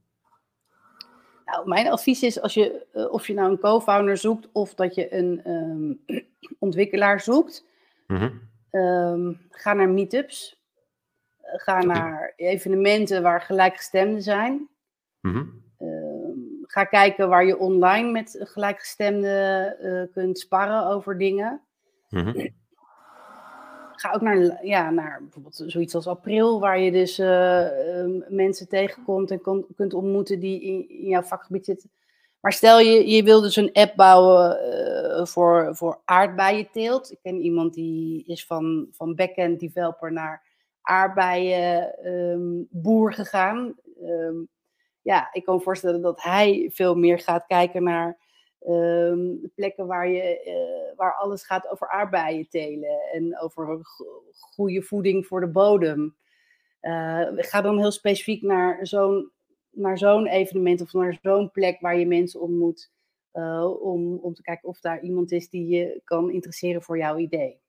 Nou, 1.44 1.68
mijn 1.68 1.90
advies 1.90 2.22
is 2.22 2.40
als 2.40 2.54
je, 2.54 2.86
uh, 2.94 3.12
of 3.12 3.26
je 3.26 3.34
nou 3.34 3.50
een 3.50 3.58
co-founder 3.58 4.16
zoekt 4.16 4.48
of 4.52 4.74
dat 4.74 4.94
je 4.94 5.14
een 5.14 5.50
um, 5.50 6.04
ontwikkelaar 6.58 7.20
zoekt, 7.20 7.66
mm 8.06 8.16
-hmm. 8.16 9.38
ga 9.50 9.72
naar 9.72 9.88
meetups. 9.88 10.60
Ga 11.54 11.82
naar 11.82 12.32
evenementen 12.36 13.22
waar 13.22 13.40
gelijkgestemden 13.40 14.22
zijn. 14.22 14.68
Mm 15.20 15.62
ga 16.72 16.84
kijken 16.84 17.28
waar 17.28 17.44
je 17.44 17.58
online 17.58 18.10
met 18.10 18.38
gelijkgestemden 18.40 19.76
uh, 19.80 20.12
kunt 20.12 20.38
sparren 20.38 20.86
over 20.86 21.18
dingen. 21.18 21.60
Mm 22.08 22.22
-hmm. 22.22 22.54
Ga 24.02 24.12
ook 24.12 24.20
naar, 24.20 24.66
ja, 24.66 24.90
naar 24.90 25.18
bijvoorbeeld 25.20 25.64
zoiets 25.66 25.94
als 25.94 26.06
april, 26.06 26.60
waar 26.60 26.80
je 26.80 26.92
dus 26.92 27.18
uh, 27.18 27.66
mensen 28.28 28.68
tegenkomt 28.68 29.30
en 29.30 29.40
kon, 29.40 29.66
kunt 29.76 29.94
ontmoeten 29.94 30.40
die 30.40 30.62
in, 30.62 30.86
jouw 31.08 31.22
vakgebied 31.22 31.64
zitten. 31.64 31.90
Maar 32.40 32.52
stel 32.52 32.80
je, 32.80 33.08
je 33.08 33.22
wil 33.22 33.40
dus 33.40 33.56
een 33.56 33.72
app 33.72 33.96
bouwen 33.96 34.58
uh, 35.18 35.24
voor, 35.24 35.76
voor 35.76 36.00
aardbeienteelt. 36.04 37.12
Ik 37.12 37.18
ken 37.22 37.40
iemand 37.40 37.74
die 37.74 38.24
is 38.26 38.46
van, 38.46 38.86
van 38.90 39.14
backend 39.14 39.60
developer 39.60 40.12
naar 40.12 40.42
aardbeienboer 40.80 43.08
um, 43.08 43.14
gegaan. 43.14 43.74
Um, 44.02 44.48
ja, 45.02 45.28
ik 45.32 45.44
kan 45.44 45.54
me 45.54 45.60
voorstellen 45.60 46.02
dat 46.02 46.22
hij 46.22 46.70
veel 46.72 46.94
meer 46.94 47.18
gaat 47.18 47.46
kijken 47.46 47.82
naar 47.82 48.18
um, 48.68 49.52
plekken 49.54 49.86
waar, 49.86 50.08
je, 50.08 50.42
uh, 50.46 50.96
waar 50.96 51.14
alles 51.14 51.44
gaat 51.44 51.68
over 51.68 51.88
aardbeien 51.88 52.48
telen 52.48 53.00
en 53.12 53.38
over 53.40 53.80
goede 54.32 54.82
voeding 54.82 55.26
voor 55.26 55.40
de 55.40 55.50
bodem. 55.50 56.16
Uh, 56.82 57.26
ga 57.36 57.60
dan 57.60 57.78
heel 57.78 57.90
specifiek 57.90 58.42
naar 58.42 58.86
zo'n 58.86 59.30
naar 59.72 59.98
zo'n 59.98 60.26
evenement 60.26 60.80
of 60.80 60.92
naar 60.92 61.18
zo'n 61.22 61.50
plek 61.50 61.80
waar 61.80 61.98
je 61.98 62.06
mensen 62.06 62.40
ontmoet. 62.40 62.90
Uh, 63.32 63.82
om, 63.82 64.16
om 64.16 64.34
te 64.34 64.42
kijken 64.42 64.68
of 64.68 64.80
daar 64.80 65.02
iemand 65.02 65.32
is 65.32 65.48
die 65.48 65.66
je 65.66 66.00
kan 66.04 66.30
interesseren 66.30 66.82
voor 66.82 66.98
jouw 66.98 67.16
idee. 67.16 67.60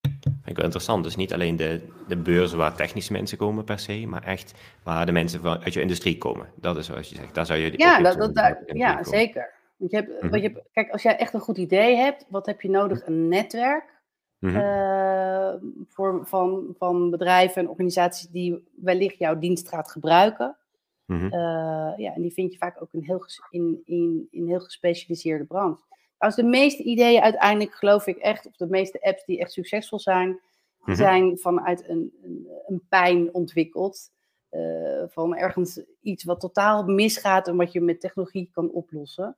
Vind 0.00 0.46
ik 0.46 0.56
wel 0.56 0.64
interessant. 0.64 1.04
Dus 1.04 1.16
niet 1.16 1.32
alleen 1.32 1.56
de, 1.56 1.80
de 2.08 2.16
beurzen 2.16 2.58
waar 2.58 2.76
technische 2.76 3.12
mensen 3.12 3.38
komen 3.38 3.64
per 3.64 3.78
se, 3.78 4.06
maar 4.06 4.22
echt 4.22 4.54
waar 4.82 5.06
de 5.06 5.12
mensen 5.12 5.40
van, 5.40 5.62
uit 5.62 5.72
je 5.72 5.80
industrie 5.80 6.18
komen. 6.18 6.48
Dat 6.56 6.76
is 6.76 6.86
zoals 6.86 7.08
je 7.08 7.16
zegt. 7.16 7.34
Daar 7.34 7.46
zou 7.46 7.58
je 7.58 7.72
ja, 7.76 8.00
dat, 8.00 8.18
dat, 8.18 8.34
daar, 8.34 8.62
ja 8.66 9.04
zeker. 9.04 9.57
Want 9.78 9.90
je 9.90 9.96
hebt, 9.96 10.08
mm 10.08 10.28
-hmm. 10.28 10.38
je 10.38 10.48
hebt, 10.48 10.68
kijk, 10.72 10.90
als 10.90 11.02
jij 11.02 11.16
echt 11.16 11.34
een 11.34 11.40
goed 11.40 11.58
idee 11.58 11.96
hebt, 11.96 12.26
wat 12.28 12.46
heb 12.46 12.60
je 12.60 12.70
nodig? 12.70 13.06
Een 13.06 13.28
netwerk 13.28 14.02
mm 14.38 14.50
-hmm. 14.50 14.58
uh, 14.58 15.54
voor, 15.88 16.26
van, 16.26 16.74
van 16.78 17.10
bedrijven 17.10 17.62
en 17.62 17.68
organisaties 17.68 18.28
die 18.28 18.68
wellicht 18.82 19.18
jouw 19.18 19.38
dienst 19.38 19.68
gaat 19.68 19.90
gebruiken. 19.90 20.56
Mm 21.04 21.18
-hmm. 21.18 21.32
uh, 21.32 21.92
ja, 21.96 22.14
en 22.14 22.22
die 22.22 22.32
vind 22.32 22.52
je 22.52 22.58
vaak 22.58 22.82
ook 22.82 22.92
in 22.92 23.02
heel, 23.02 23.24
in, 23.50 23.82
in, 23.84 24.28
in 24.30 24.46
heel 24.46 24.60
gespecialiseerde 24.60 25.44
branche. 25.44 25.82
Als 26.18 26.36
de 26.36 26.44
meeste 26.44 26.82
ideeën 26.82 27.22
uiteindelijk, 27.22 27.74
geloof 27.74 28.06
ik 28.06 28.16
echt, 28.16 28.46
of 28.46 28.56
de 28.56 28.66
meeste 28.66 29.02
apps 29.02 29.24
die 29.24 29.38
echt 29.38 29.52
succesvol 29.52 29.98
zijn, 29.98 30.40
mhm. 30.78 30.96
zijn 30.96 31.38
vanuit 31.38 31.88
een, 31.88 32.12
een, 32.22 32.48
een 32.66 32.82
pijn 32.88 33.34
ontwikkeld. 33.34 34.10
Uh, 34.50 35.02
van 35.08 35.36
ergens 35.36 35.82
iets 36.00 36.24
wat 36.24 36.40
totaal 36.40 36.84
misgaat 36.84 37.48
en 37.48 37.56
wat 37.56 37.72
je 37.72 37.80
met 37.80 38.00
technologie 38.00 38.50
kan 38.52 38.70
oplossen. 38.70 39.36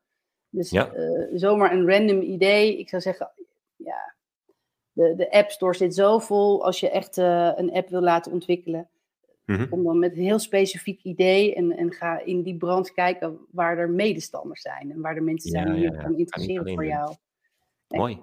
Dus 0.51 0.71
ja. 0.71 0.95
uh, 0.95 1.27
zomaar 1.33 1.73
een 1.73 1.91
random 1.91 2.21
idee. 2.21 2.79
Ik 2.79 2.89
zou 2.89 3.03
zeggen, 3.03 3.31
ja, 3.77 4.15
de, 4.93 5.15
de 5.15 5.31
App 5.33 5.51
Store 5.51 5.75
zit 5.75 5.95
zo 5.95 6.19
vol. 6.19 6.65
Als 6.65 6.81
je 6.81 6.91
echt 6.91 7.19
uh, 7.19 7.53
een 7.57 7.73
app 7.73 7.89
wil 7.89 8.03
laten 8.03 8.33
ontwikkelen, 8.33 8.89
Mm-hmm. 9.51 9.69
Kom 9.69 9.85
dan 9.85 9.99
met 9.99 10.17
een 10.17 10.23
heel 10.23 10.39
specifiek 10.39 11.03
idee 11.03 11.55
en, 11.55 11.77
en 11.77 11.93
ga 11.93 12.21
in 12.25 12.43
die 12.43 12.57
branche 12.57 12.93
kijken 12.93 13.39
waar 13.51 13.79
er 13.79 13.91
medestanders 13.91 14.63
zijn 14.63 14.91
en 14.91 15.01
waar 15.01 15.17
er 15.17 15.23
mensen 15.23 15.51
zijn 15.51 15.73
die 15.73 15.83
je 15.83 15.93
ja, 15.93 16.13
interesseren 16.17 16.75
voor 16.75 16.87
jou. 16.87 17.15
Nee. 17.89 18.01
Mooi. 18.01 18.21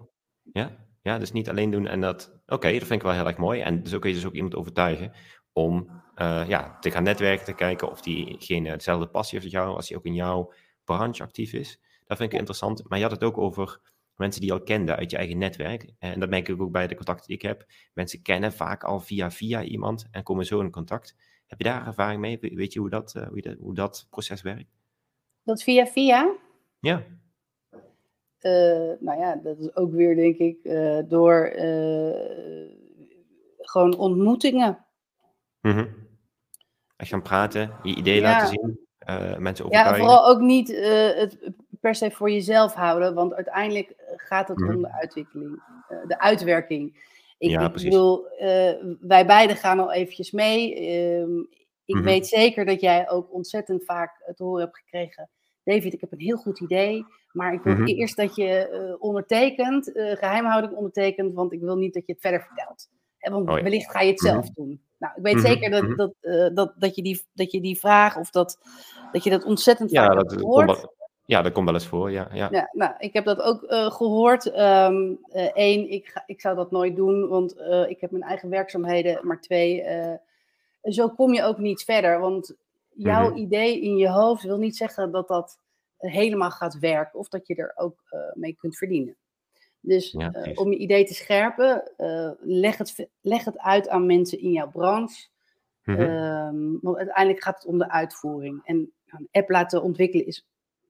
Ja. 0.54 0.72
ja, 1.02 1.18
dus 1.18 1.32
niet 1.32 1.50
alleen 1.50 1.72
doen 1.72 1.88
en 1.88 2.02
dat. 2.02 2.32
Oké, 2.46 2.54
okay, 2.54 2.72
dat 2.72 2.88
vind 2.88 3.00
ik 3.00 3.08
wel 3.08 3.16
heel 3.16 3.28
erg 3.28 3.38
mooi. 3.38 3.62
En 3.62 3.88
zo 3.88 4.00
kun 4.00 4.10
je 4.10 4.16
dus 4.16 4.26
ook 4.26 4.34
iemand 4.34 4.56
overtuigen 4.56 5.12
om 5.54 5.90
uh, 6.16 6.44
ja, 6.48 6.78
te 6.80 6.92
gaan 6.92 7.04
netwerken, 7.04 7.46
te 7.46 7.54
kijken 7.54 7.92
of 7.92 8.02
diegene 8.02 8.78
dezelfde 8.78 9.08
passie 9.08 9.40
heeft 9.40 9.54
als 9.54 9.64
jou, 9.64 9.76
als 9.76 9.90
hij 9.90 9.98
ook 9.98 10.06
in 10.06 10.14
jouw 10.14 10.52
branche 10.84 11.24
actief 11.24 11.54
is. 11.54 11.82
Dat 12.08 12.18
vind 12.18 12.32
ik 12.32 12.38
interessant. 12.38 12.90
Maar 12.90 12.98
je 12.98 13.04
had 13.04 13.14
het 13.14 13.24
ook 13.24 13.38
over 13.38 13.80
mensen 14.16 14.42
die 14.42 14.50
je 14.50 14.58
al 14.58 14.64
kende 14.64 14.96
uit 14.96 15.12
je 15.12 15.18
eigen 15.18 15.38
netwerk. 15.38 15.90
En 16.00 16.20
dat 16.20 16.30
merk 16.30 16.48
ik 16.48 16.62
ook 16.62 16.72
bij 16.72 16.88
de 16.88 16.96
contacten 16.96 17.28
die 17.28 17.36
ik 17.36 17.42
heb. 17.42 17.66
Mensen 17.94 18.22
kennen 18.22 18.54
vaak 18.54 18.84
al 18.84 19.00
via 19.00 19.32
via 19.32 19.64
iemand 19.64 20.08
en 20.12 20.24
komen 20.24 20.46
zo 20.46 20.60
in 20.60 20.72
contact. 20.72 21.16
Heb 21.48 21.58
je 21.58 21.64
daar 21.64 21.88
ervaring 21.88 22.22
mee? 22.22 22.40
Weet 22.40 22.74
je 22.74 22.80
hoe 22.80 22.90
dat, 22.90 23.14
uh, 23.18 23.28
hoe, 23.28 23.42
dat, 23.42 23.56
hoe 23.60 23.74
dat 23.74 24.08
proces 24.10 24.42
werkt? 24.42 24.72
Dat 25.44 25.64
via 25.64 25.86
via? 25.86 26.36
Ja. 26.80 27.04
Uh, 28.42 28.92
nou 29.00 29.20
ja, 29.20 29.36
dat 29.36 29.60
is 29.60 29.76
ook 29.76 29.92
weer 29.92 30.16
denk 30.16 30.38
ik 30.38 30.58
uh, 30.64 31.00
door 31.08 31.52
gewoon 33.58 33.98
ontmoetingen. 33.98 34.86
Mm 35.62 35.72
-hmm. 35.72 35.88
Je 36.98 37.06
gaan 37.06 37.22
praten, 37.22 37.72
je 37.84 37.96
idee 37.96 38.16
ja. 38.16 38.22
laten 38.22 38.48
zien, 38.48 38.80
mensen 39.42 39.66
overtuigen. 39.66 39.94
Ja, 39.94 39.98
vooral 39.98 40.28
ook 40.28 40.40
niet 40.40 40.68
het 41.16 41.52
per 41.88 41.96
se 41.96 42.12
voor 42.12 42.32
jezelf 42.32 42.74
houden, 42.74 43.14
want 43.14 43.34
uiteindelijk 43.34 43.90
eh, 43.90 44.14
gaat 44.16 44.48
het 44.48 44.58
mm. 44.58 44.70
om 44.70 44.82
de 44.82 44.92
uitwikkeling, 44.92 45.62
uh, 45.90 45.98
de 46.08 46.20
uitwerking. 46.20 47.06
Ik, 47.38 47.50
ja, 47.50 47.66
ik 47.66 47.74
bedoel, 47.74 48.26
uh, 48.26 48.72
wij 49.00 49.26
beiden 49.26 49.56
gaan 49.56 49.80
al 49.80 49.94
eventjes 49.94 50.32
mee. 50.32 50.82
Uh, 50.82 51.22
ik 51.86 51.96
mm 51.96 52.02
-hmm. 52.02 52.04
weet 52.04 52.28
zeker 52.28 52.66
dat 52.66 52.82
jij 52.82 53.10
ook 53.10 53.34
ontzettend 53.34 53.86
vaak 53.86 54.32
te 54.36 54.44
horen 54.44 54.64
hebt 54.64 54.78
gekregen. 54.78 55.30
David, 55.64 55.94
ik 55.94 56.02
heb 56.02 56.12
een 56.12 56.20
heel 56.20 56.38
goed 56.38 56.60
idee, 56.60 57.06
maar 57.32 57.54
ik 57.54 57.62
wil 57.62 57.74
mm 57.74 57.80
-hmm. 57.80 57.88
eerst 57.88 58.18
dat 58.18 58.36
je 58.36 58.96
ondertekent, 59.00 59.92
geheimhouding 59.94 60.74
ondertekent, 60.74 61.34
want 61.34 61.54
ik 61.54 61.62
wil 61.62 61.76
niet 61.76 61.94
dat 61.94 62.06
je 62.06 62.12
het 62.12 62.22
verder 62.22 62.42
vertelt. 62.42 62.90
Hè, 63.18 63.32
want 63.32 63.50
oh, 63.50 63.58
ja. 63.58 63.64
wellicht 63.64 63.92
ga 63.92 64.02
je 64.02 64.10
het 64.10 64.20
zelf 64.20 64.46
-hmm. 64.46 64.54
doen. 64.54 64.82
Nou, 64.98 65.14
ik 65.16 65.24
weet 65.24 65.36
mhm. 65.36 65.46
zeker 65.46 65.70
dat, 65.70 65.84
Mhm. 65.84 65.96
dat, 65.96 66.14
dat, 66.56 66.74
dat, 66.78 66.96
je 66.96 67.02
die, 67.02 67.26
dat 67.34 67.52
je 67.52 67.62
die 67.62 67.80
vraag 67.80 68.18
of 68.18 68.30
dat, 68.30 68.60
dat 69.12 69.24
je 69.24 69.30
dat 69.30 69.44
ontzettend 69.44 69.92
vaak 69.92 70.32
gehoord. 70.32 70.96
Ja, 71.28 71.42
dat 71.42 71.52
komt 71.52 71.66
wel 71.66 71.74
eens 71.74 71.86
voor, 71.86 72.12
ja. 72.12 72.30
Ja, 72.34 72.48
ja 72.52 72.70
nou, 72.72 72.94
ik 72.98 73.14
heb 73.14 73.26
dat 73.26 73.42
ook 73.42 73.64
uh, 73.64 73.92
gehoord. 73.92 74.46
Eén, 74.54 74.94
um, 74.94 75.20
uh, 75.34 75.92
ik, 75.92 76.08
ga, 76.08 76.24
ik 76.26 76.42
zou 76.42 76.56
dat 76.56 76.72
nooit 76.72 76.96
doen, 76.96 77.28
want 77.28 77.58
uh, 77.58 77.90
ik 77.90 78.02
heb 78.02 78.12
mijn 78.12 78.24
eigen 78.24 78.50
werkzaamheden. 78.50 79.28
Maar 79.28 79.42
twee, 79.42 79.84
zo 80.82 81.10
kom 81.10 81.34
je 81.34 81.44
ook 81.44 81.58
niet 81.58 81.84
verder. 81.84 82.20
Want 82.20 82.56
jouw 82.94 83.22
mm 83.22 83.28
-hmm. 83.28 83.38
idee 83.38 83.82
in 83.82 83.98
je 83.98 84.10
hoofd 84.10 84.44
wil 84.44 84.58
niet 84.58 84.78
zeggen 84.78 85.12
dat 85.12 85.28
dat 85.28 85.60
helemaal 85.98 86.52
gaat 86.52 86.80
werken 86.80 87.20
of 87.20 87.28
dat 87.28 87.48
je 87.48 87.56
er 87.56 87.72
ook 87.76 88.00
mee 88.34 88.56
kunt 88.56 88.78
verdienen. 88.78 89.16
Dus 89.80 90.12
ja, 90.12 90.32
om 90.54 90.72
je 90.72 90.78
idee 90.78 91.06
te 91.06 91.14
scherpen, 91.14 91.92
leg, 92.40 92.78
het, 92.78 93.08
leg 93.22 93.46
het 93.46 93.60
uit 93.60 93.90
aan 93.90 94.06
mensen 94.06 94.40
in 94.40 94.52
jouw 94.52 94.70
branche. 94.70 95.28
Mm 95.84 95.96
-hmm. 95.96 96.04
um, 96.04 96.80
want 96.82 96.98
uiteindelijk 96.98 97.44
gaat 97.44 97.58
het 97.58 97.66
om 97.66 97.78
de 97.78 97.90
uitvoering. 97.90 98.62
En 98.64 98.92
een 99.08 99.28
app 99.32 99.50
laten 99.50 99.84
ontwikkelen 99.84 100.26
is 100.26 100.46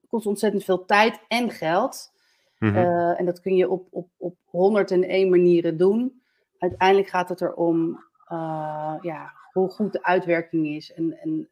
kost 0.08 0.26
ontzettend 0.26 0.63
veel 0.63 0.86
tijd 0.86 1.20
en 1.28 1.50
geld. 1.50 2.12
Mm 2.60 2.70
-hmm. 2.70 2.78
uh, 2.78 3.20
en 3.20 3.26
dat 3.26 3.41
kun 3.41 3.56
je 3.56 3.70
op, 3.70 3.88
op, 3.91 4.10
op 4.17 4.36
101 4.46 5.30
manieren 5.30 5.78
doen. 5.78 6.22
Uiteindelijk 6.58 7.10
gaat 7.10 7.30
het 7.30 7.41
erom 7.41 8.06
uh, 8.32 8.96
ja, 9.02 9.34
hoe 9.52 9.70
goed 9.70 9.93
de 9.93 10.04
uitwerking 10.04 10.67
is. 10.67 10.93
En, 10.93 11.17
en 11.22 11.50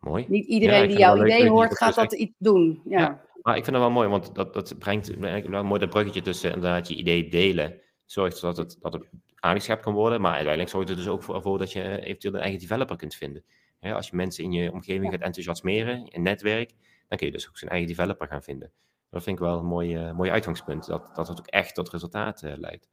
mooi. 0.00 0.24
Niet 0.28 0.46
iedereen 0.46 0.82
ja, 0.82 0.86
die 0.86 0.98
jouw 0.98 1.24
idee 1.24 1.42
leuk, 1.42 1.48
hoort, 1.48 1.76
gaat 1.76 1.94
dat 1.94 2.12
iets 2.12 2.34
doen. 2.38 2.80
Ja. 2.84 2.98
ja. 2.98 3.24
maar 3.42 3.56
ik 3.56 3.64
vind 3.64 3.76
dat 3.76 3.84
wel 3.84 3.94
mooi, 3.94 4.08
want 4.08 4.34
dat, 4.34 4.54
dat 4.54 4.78
brengt 4.78 5.18
wel 5.48 5.64
mooi 5.64 5.80
dat 5.80 5.90
bruggetje 5.90 6.22
tussen 6.22 6.52
inderdaad 6.52 6.88
je 6.88 6.94
idee 6.94 7.28
delen. 7.28 7.80
Zorgt 8.04 8.40
dat 8.40 8.56
het, 8.56 8.76
dat 8.80 8.92
het 8.92 9.08
aangeschept 9.34 9.82
kan 9.82 9.94
worden, 9.94 10.20
maar 10.20 10.32
uiteindelijk 10.32 10.70
zorgt 10.70 10.88
het 10.88 10.98
dus 10.98 11.08
ook 11.08 11.22
voor, 11.22 11.58
dat 11.58 11.72
je 11.72 12.00
eventueel 12.00 12.34
een 12.34 12.40
eigen 12.40 12.60
developer 12.60 12.96
kunt 12.96 13.14
vinden. 13.14 13.44
Als 13.80 14.08
je 14.08 14.16
mensen 14.16 14.44
in 14.44 14.52
je 14.52 14.72
omgeving 14.72 15.12
gaat 15.12 15.20
enthousiasmeren, 15.20 16.06
een 16.08 16.22
netwerk, 16.22 16.72
dan 17.08 17.18
kun 17.18 17.26
je 17.26 17.32
dus 17.32 17.48
ook 17.48 17.58
zijn 17.58 17.70
eigen 17.70 17.88
developer 17.88 18.26
gaan 18.26 18.42
vinden. 18.42 18.72
Dat 19.10 19.22
vind 19.22 19.38
ik 19.38 19.44
wel 19.44 19.58
een 19.58 19.66
mooi, 19.66 20.12
mooi 20.12 20.30
uitgangspunt, 20.30 20.86
dat, 20.86 21.10
dat 21.14 21.28
het 21.28 21.38
ook 21.38 21.46
echt 21.46 21.74
tot 21.74 21.90
resultaat 21.90 22.42
leidt. 22.42 22.88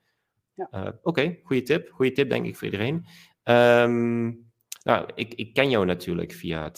Ja. 0.54 0.68
Oké, 0.72 1.00
okay, 1.02 1.40
goede 1.44 1.62
tip. 1.62 1.92
Goede 1.92 2.12
tip 2.12 2.30
denk 2.30 2.46
ik 2.46 2.56
voor 2.56 2.66
iedereen. 2.66 3.06
Um, 3.44 4.52
nou, 4.84 5.10
ik, 5.16 5.34
ik 5.34 5.54
ken 5.54 5.70
jou 5.70 5.86
natuurlijk 5.86 6.32
via, 6.32 6.64
het, 6.64 6.78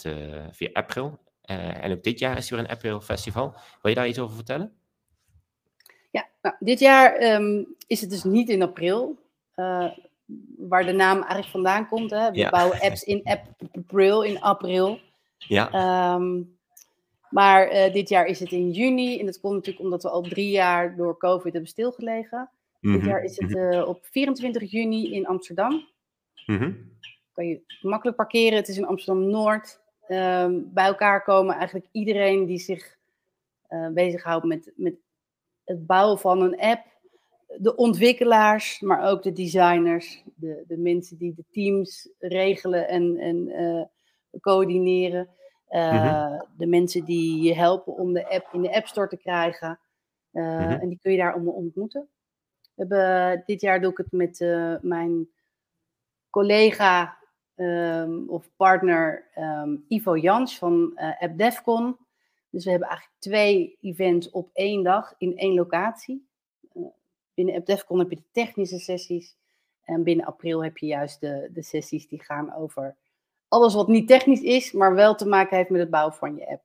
via 0.50 0.70
April. 0.72 1.18
en 1.40 1.92
ook 1.92 2.02
dit 2.02 2.18
jaar 2.18 2.36
is 2.36 2.50
er 2.50 2.56
weer 2.56 2.64
een 2.64 2.70
April 2.70 3.00
Festival. 3.00 3.52
Wil 3.52 3.90
je 3.90 3.94
daar 3.94 4.08
iets 4.08 4.18
over 4.18 4.36
vertellen? 4.36 4.72
Ja, 6.10 6.28
nou, 6.42 6.56
dit 6.58 6.78
jaar 6.78 7.34
um, 7.34 7.74
is 7.86 8.00
het 8.00 8.10
dus 8.10 8.24
niet 8.24 8.48
in 8.48 8.62
april. 8.62 9.18
Waar 10.58 10.86
de 10.86 10.92
naam 10.92 11.16
eigenlijk 11.16 11.48
vandaan 11.48 11.88
komt. 11.88 12.10
Hè? 12.10 12.30
We 12.30 12.48
bouwen 12.50 12.80
apps 12.80 13.02
in 13.02 13.22
april, 13.72 14.22
in 14.22 14.40
april. 14.40 14.98
Ja. 15.38 16.14
Um, 16.14 16.56
maar 17.30 17.72
uh, 17.72 17.92
dit 17.92 18.08
jaar 18.08 18.26
is 18.26 18.40
het 18.40 18.52
in 18.52 18.70
juni. 18.70 19.20
En 19.20 19.26
dat 19.26 19.40
komt 19.40 19.54
natuurlijk 19.54 19.84
omdat 19.84 20.02
we 20.02 20.10
al 20.10 20.22
drie 20.22 20.50
jaar 20.50 20.96
door 20.96 21.18
COVID 21.18 21.52
hebben 21.52 21.70
stilgelegen. 21.70 22.50
Dit 22.80 22.90
mhm, 22.90 23.06
jaar 23.06 23.22
is 23.22 23.36
het 23.36 23.50
uh, 23.50 23.88
op 23.88 23.98
24 24.02 24.70
juni 24.70 25.12
in 25.12 25.26
Amsterdam. 25.26 25.88
Mm 26.46 26.96
Kan 27.32 27.46
je 27.46 27.60
makkelijk 27.80 28.16
parkeren. 28.16 28.58
Het 28.58 28.68
is 28.68 28.76
in 28.76 28.86
Amsterdam-Noord. 28.86 29.80
Um, 30.08 30.70
bij 30.72 30.86
elkaar 30.86 31.22
komen 31.22 31.54
eigenlijk 31.54 31.86
iedereen 31.92 32.46
die 32.46 32.58
zich 32.58 32.96
uh, 33.70 33.88
bezighoudt 33.88 34.44
met, 34.44 34.72
met 34.76 34.94
het 35.64 35.86
bouwen 35.86 36.18
van 36.18 36.42
een 36.42 36.60
app 36.60 36.86
de 37.56 37.76
ontwikkelaars, 37.76 38.80
maar 38.80 39.10
ook 39.10 39.22
de 39.22 39.32
designers, 39.32 40.22
de, 40.34 40.64
de 40.66 40.76
mensen 40.76 41.16
die 41.16 41.34
de 41.34 41.44
teams 41.50 42.08
regelen 42.18 42.88
en, 42.88 43.16
en 43.16 43.36
uh, 43.48 43.84
coördineren. 44.40 45.28
Uh, 45.70 46.40
De 46.56 46.66
mensen 46.66 47.04
die 47.04 47.42
je 47.42 47.54
helpen 47.54 47.92
om 47.96 48.12
de 48.12 48.28
app 48.28 48.48
in 48.52 48.62
de 48.62 48.74
App 48.74 48.86
Store 48.86 49.08
te 49.08 49.16
krijgen. 49.16 49.78
Uh, 50.32 50.44
mm-hmm. 50.44 50.80
En 50.80 50.88
die 50.88 50.98
kun 51.02 51.12
je 51.12 51.18
daar 51.18 51.34
ontmoeten. 51.34 52.08
We 52.74 52.84
hebben, 52.86 53.42
dit 53.46 53.60
jaar 53.60 53.80
doe 53.80 53.90
ik 53.90 53.96
het 53.96 54.12
met 54.12 54.38
mijn 54.82 55.28
collega 56.30 57.18
um, 57.56 58.28
of 58.28 58.50
partner 58.56 59.30
um, 59.36 59.84
Ivo 59.88 60.16
Jans 60.16 60.58
van 60.58 60.98
AppDevCon. 61.18 61.96
Dus 62.50 62.64
we 62.64 62.70
hebben 62.70 62.88
eigenlijk 62.88 63.20
twee 63.20 63.78
events 63.80 64.30
op 64.30 64.50
één 64.52 64.82
dag 64.82 65.14
in 65.18 65.36
één 65.36 65.54
locatie. 65.54 66.27
Binnen 67.38 67.56
AppDevCon 67.56 67.98
heb 67.98 68.10
je 68.10 68.16
de 68.16 68.30
technische 68.32 68.78
sessies. 68.78 69.36
En 69.84 70.02
binnen 70.02 70.26
april 70.26 70.64
heb 70.64 70.78
je 70.78 70.86
juist 70.86 71.20
de, 71.20 71.50
de 71.52 71.62
sessies 71.62 72.08
die 72.08 72.22
gaan 72.22 72.54
over 72.54 72.96
alles 73.48 73.74
wat 73.74 73.88
niet 73.88 74.08
technisch 74.08 74.40
is, 74.40 74.72
maar 74.72 74.94
wel 74.94 75.14
te 75.14 75.26
maken 75.26 75.56
heeft 75.56 75.70
met 75.70 75.80
het 75.80 75.90
bouwen 75.90 76.14
van 76.14 76.36
je 76.36 76.48
app. 76.48 76.62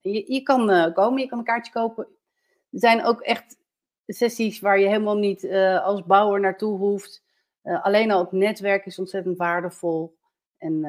je, 0.00 0.32
je 0.32 0.42
kan 0.42 0.70
uh, 0.70 0.94
komen, 0.94 1.20
je 1.20 1.28
kan 1.28 1.38
een 1.38 1.44
kaartje 1.44 1.72
kopen. 1.72 2.04
Er 2.70 2.78
zijn 2.78 3.04
ook 3.04 3.20
echt 3.20 3.58
sessies 4.06 4.60
waar 4.60 4.78
je 4.78 4.86
helemaal 4.86 5.16
niet 5.16 5.44
uh, 5.44 5.84
als 5.84 6.04
bouwer 6.04 6.40
naartoe 6.40 6.78
hoeft. 6.78 7.22
Uh, 7.64 7.84
alleen 7.84 8.10
al 8.10 8.20
het 8.20 8.32
netwerk 8.32 8.86
is 8.86 8.98
ontzettend 8.98 9.36
waardevol. 9.36 10.16
En 10.58 10.80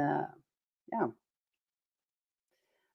ja, 0.83 1.13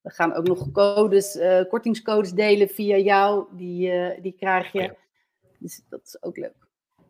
we 0.01 0.09
gaan 0.09 0.33
ook 0.33 0.47
nog 0.47 0.71
codes, 0.71 1.39
kortingscodes 1.69 2.31
delen 2.31 2.69
via 2.69 2.97
jou. 2.97 3.45
Die, 3.55 4.21
die 4.21 4.35
krijg 4.37 4.71
je. 4.71 4.99
Dus 5.61 5.81
dat 5.89 6.01
is 6.03 6.23
ook 6.23 6.37
leuk. 6.37 6.69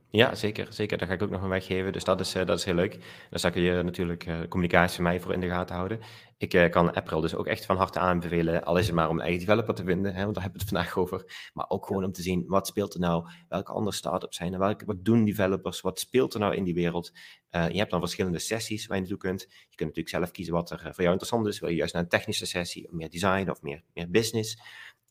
Ja, 0.10 0.36
zeker. 0.36 0.74
Zeker. 0.74 0.98
Daar 0.98 1.08
ga 1.08 1.14
ik 1.14 1.22
ook 1.22 1.30
nog 1.30 1.42
een 1.42 1.50
weggeven. 1.50 1.94
Dus 1.94 2.04
dat 2.04 2.20
is, 2.20 2.36
uh, 2.36 2.46
dat 2.46 2.58
is 2.58 2.66
heel 2.66 2.74
leuk. 2.74 2.92
Daar 3.30 3.40
zal 3.40 3.50
ik 3.50 3.56
je 3.56 3.82
natuurlijk 3.84 4.26
uh, 4.26 4.40
communicatie 4.50 4.96
van 4.96 5.04
mij 5.04 5.20
voor 5.20 5.34
in 5.34 5.40
de 5.40 5.48
gaten 5.48 5.76
houden. 5.76 6.00
Ik 6.38 6.54
uh, 6.54 6.70
kan 6.70 6.94
April 6.94 7.22
dus 7.22 7.36
ook 7.36 7.48
echt 7.48 7.66
van 7.66 7.78
harte 7.78 8.00
aanbevelen. 8.00 8.64
Al 8.64 8.78
is 8.78 8.86
het 8.86 8.96
maar 8.96 9.10
om 9.10 9.20
eigen 9.20 9.40
developer 9.40 9.74
te 9.74 9.84
vinden. 9.84 10.14
Hè, 10.14 10.22
want 10.22 10.34
daar 10.34 10.44
hebben 10.44 10.62
we 10.62 10.68
het 10.68 10.78
vandaag 10.78 10.98
over. 10.98 11.50
Maar 11.54 11.66
ook 11.70 11.86
gewoon 11.86 12.04
om 12.04 12.12
te 12.12 12.22
zien, 12.22 12.44
wat 12.48 12.68
speelt 12.68 12.94
er 12.94 13.00
nou? 13.00 13.30
Welke 13.50 13.72
andere 13.72 13.96
start-ups 13.96 14.38
zijn 14.38 14.54
er? 14.54 14.60
Welke, 14.60 14.86
wat 14.86 15.06
doen 15.06 15.26
developers? 15.26 15.82
Wat 15.82 16.00
speelt 16.00 16.34
er 16.34 16.40
nou 16.40 16.56
in 16.56 16.64
die 16.64 16.74
wereld? 16.74 17.12
je 17.50 17.78
hebt 17.78 17.92
dan 17.92 18.00
verschillende 18.00 18.40
sessies 18.40 18.88
waar 18.88 18.98
je 18.98 19.02
naartoe 19.02 19.20
kunt. 19.20 19.42
Je 19.42 19.76
kunt 19.76 19.90
natuurlijk 19.90 20.10
zelf 20.10 20.32
kiezen 20.32 20.54
wat 20.54 20.72
er 20.72 20.80
voor 20.80 21.04
jou 21.04 21.12
interessant 21.12 21.48
is. 21.48 21.60
Wil 21.60 21.70
je 21.70 21.76
juist 21.76 21.94
naar 21.94 22.04
een 22.04 22.10
technische 22.10 22.46
sessie? 22.46 22.88
Meer 22.92 23.10
design 23.10 23.50
of 23.50 23.62
meer, 23.62 23.84
meer 23.94 24.10
business? 24.10 24.58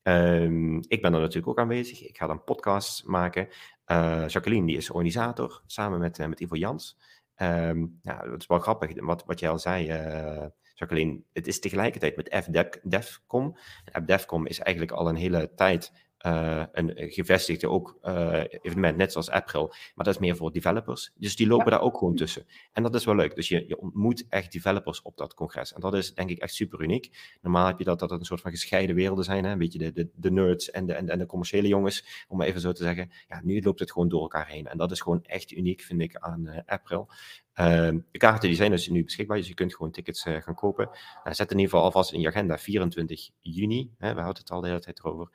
Um, 0.02 0.76
ik 0.88 1.02
ben 1.02 1.14
er 1.14 1.20
natuurlijk 1.20 1.48
ook 1.48 1.58
aanwezig. 1.58 2.08
Ik 2.08 2.18
ga 2.18 2.26
dan 2.26 2.44
podcasts 2.44 3.02
maken. 3.02 3.48
Uh, 3.86 4.28
Jacqueline, 4.28 4.66
die 4.66 4.76
is 4.76 4.90
organisator, 4.90 5.62
samen 5.66 5.98
met, 5.98 6.18
uh, 6.18 6.26
met 6.26 6.40
Ivo 6.40 6.56
Jans. 6.56 6.98
Um, 7.36 8.00
dat 8.02 8.40
is 8.40 8.46
wel 8.46 8.58
grappig, 8.58 8.92
wat, 8.96 9.24
wat 9.26 9.40
jij 9.40 9.50
al 9.50 9.58
zei, 9.58 9.90
uh, 9.90 10.46
Jacqueline. 10.74 11.20
Het 11.32 11.46
is 11.46 11.60
tegelijkertijd 11.60 12.16
met 12.16 12.44
FDevCom. 12.44 13.56
FDevCom 13.92 14.46
is 14.46 14.58
eigenlijk 14.58 14.96
al 14.96 15.08
een 15.08 15.16
hele 15.16 15.54
tijd 15.54 15.92
uh, 16.26 16.62
een 16.72 16.92
gevestigde 16.96 17.68
ook 17.68 17.98
uh, 18.02 18.42
evenement, 18.60 18.96
net 18.96 19.12
zoals 19.12 19.30
April. 19.30 19.66
Maar 19.94 20.04
dat 20.04 20.14
is 20.14 20.20
meer 20.20 20.36
voor 20.36 20.52
developers. 20.52 21.12
Dus 21.14 21.36
die 21.36 21.46
lopen 21.46 21.70
daar 21.70 21.80
ook 21.80 21.98
gewoon 21.98 22.14
tussen. 22.14 22.46
En 22.72 22.82
dat 22.82 22.94
is 22.94 23.04
wel 23.04 23.14
leuk. 23.14 23.34
Dus 23.34 23.48
je, 23.48 23.64
je 23.66 23.78
ontmoet 23.78 24.26
echt 24.28 24.52
developers 24.52 25.02
op 25.02 25.16
dat 25.16 25.34
congres. 25.34 25.72
En 25.72 25.80
dat 25.80 25.94
is 25.94 26.14
denk 26.14 26.30
ik 26.30 26.38
echt 26.38 26.54
super 26.54 26.82
uniek. 26.82 27.36
Normaal 27.40 27.66
heb 27.66 27.78
je 27.78 27.84
dat 27.84 27.98
dat 27.98 28.10
het 28.10 28.20
een 28.20 28.26
soort 28.26 28.40
van 28.40 28.50
gescheiden 28.50 28.94
werelden 28.94 29.24
zijn. 29.24 29.44
Hè? 29.44 29.52
Een 29.52 29.58
beetje 29.58 29.78
de, 29.78 29.92
de, 29.92 30.08
de 30.14 30.30
nerds 30.30 30.70
en 30.70 30.86
de, 30.86 30.92
en, 30.92 31.06
de, 31.06 31.12
en 31.12 31.18
de 31.18 31.26
commerciële 31.26 31.68
jongens, 31.68 32.24
om 32.28 32.36
maar 32.36 32.46
even 32.46 32.60
zo 32.60 32.72
te 32.72 32.82
zeggen. 32.82 33.10
Ja, 33.28 33.40
nu 33.44 33.62
loopt 33.62 33.80
het 33.80 33.92
gewoon 33.92 34.08
door 34.08 34.22
elkaar 34.22 34.48
heen. 34.48 34.66
En 34.66 34.78
dat 34.78 34.90
is 34.90 35.00
gewoon 35.00 35.24
echt 35.24 35.50
uniek, 35.50 35.80
vind 35.80 36.00
ik, 36.00 36.16
aan 36.16 36.46
uh, 36.46 36.58
April. 36.66 37.08
Uh, 37.54 37.66
de 38.10 38.18
kaarten 38.18 38.48
die 38.48 38.56
zijn 38.56 38.70
dus 38.70 38.88
nu 38.88 39.04
beschikbaar, 39.04 39.36
dus 39.36 39.48
je 39.48 39.54
kunt 39.54 39.74
gewoon 39.74 39.92
tickets 39.92 40.22
gaan 40.22 40.54
kopen. 40.54 40.88
Zet 41.24 41.50
in 41.50 41.56
ieder 41.56 41.70
geval 41.70 41.82
alvast 41.82 42.12
in 42.12 42.20
je 42.20 42.28
agenda 42.28 42.58
24 42.58 43.30
juni. 43.40 43.90
Hè, 43.98 44.14
we 44.14 44.20
houden 44.20 44.42
het 44.42 44.50
al 44.50 44.60
de 44.60 44.68
hele 44.68 44.80
tijd 44.80 44.98
erover. 44.98 45.30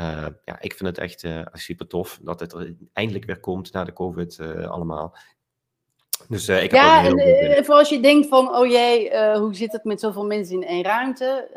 Uh, 0.00 0.26
ja, 0.44 0.60
ik 0.60 0.74
vind 0.74 0.88
het 0.88 0.98
echt 0.98 1.24
uh, 1.24 1.46
super 1.52 1.86
tof 1.86 2.18
dat 2.22 2.40
het 2.40 2.52
er 2.52 2.74
eindelijk 2.92 3.24
weer 3.24 3.40
komt 3.40 3.72
na 3.72 3.84
de 3.84 3.92
COVID 3.92 4.38
uh, 4.38 4.70
allemaal. 4.70 5.16
Dus 6.28 6.48
ik 6.48 6.60
heb 6.60 6.70
ja, 6.70 7.04
en 7.04 7.18
heel 7.18 7.64
als 7.64 7.88
je 7.88 8.00
denkt 8.00 8.28
van, 8.28 8.56
oh 8.56 8.66
jee, 8.66 9.18
hoe 9.38 9.54
zit 9.54 9.72
het 9.72 9.84
met 9.84 10.00
zoveel 10.00 10.26
mensen 10.26 10.54
in 10.54 10.68
één 10.68 10.82
ruimte? 10.82 11.48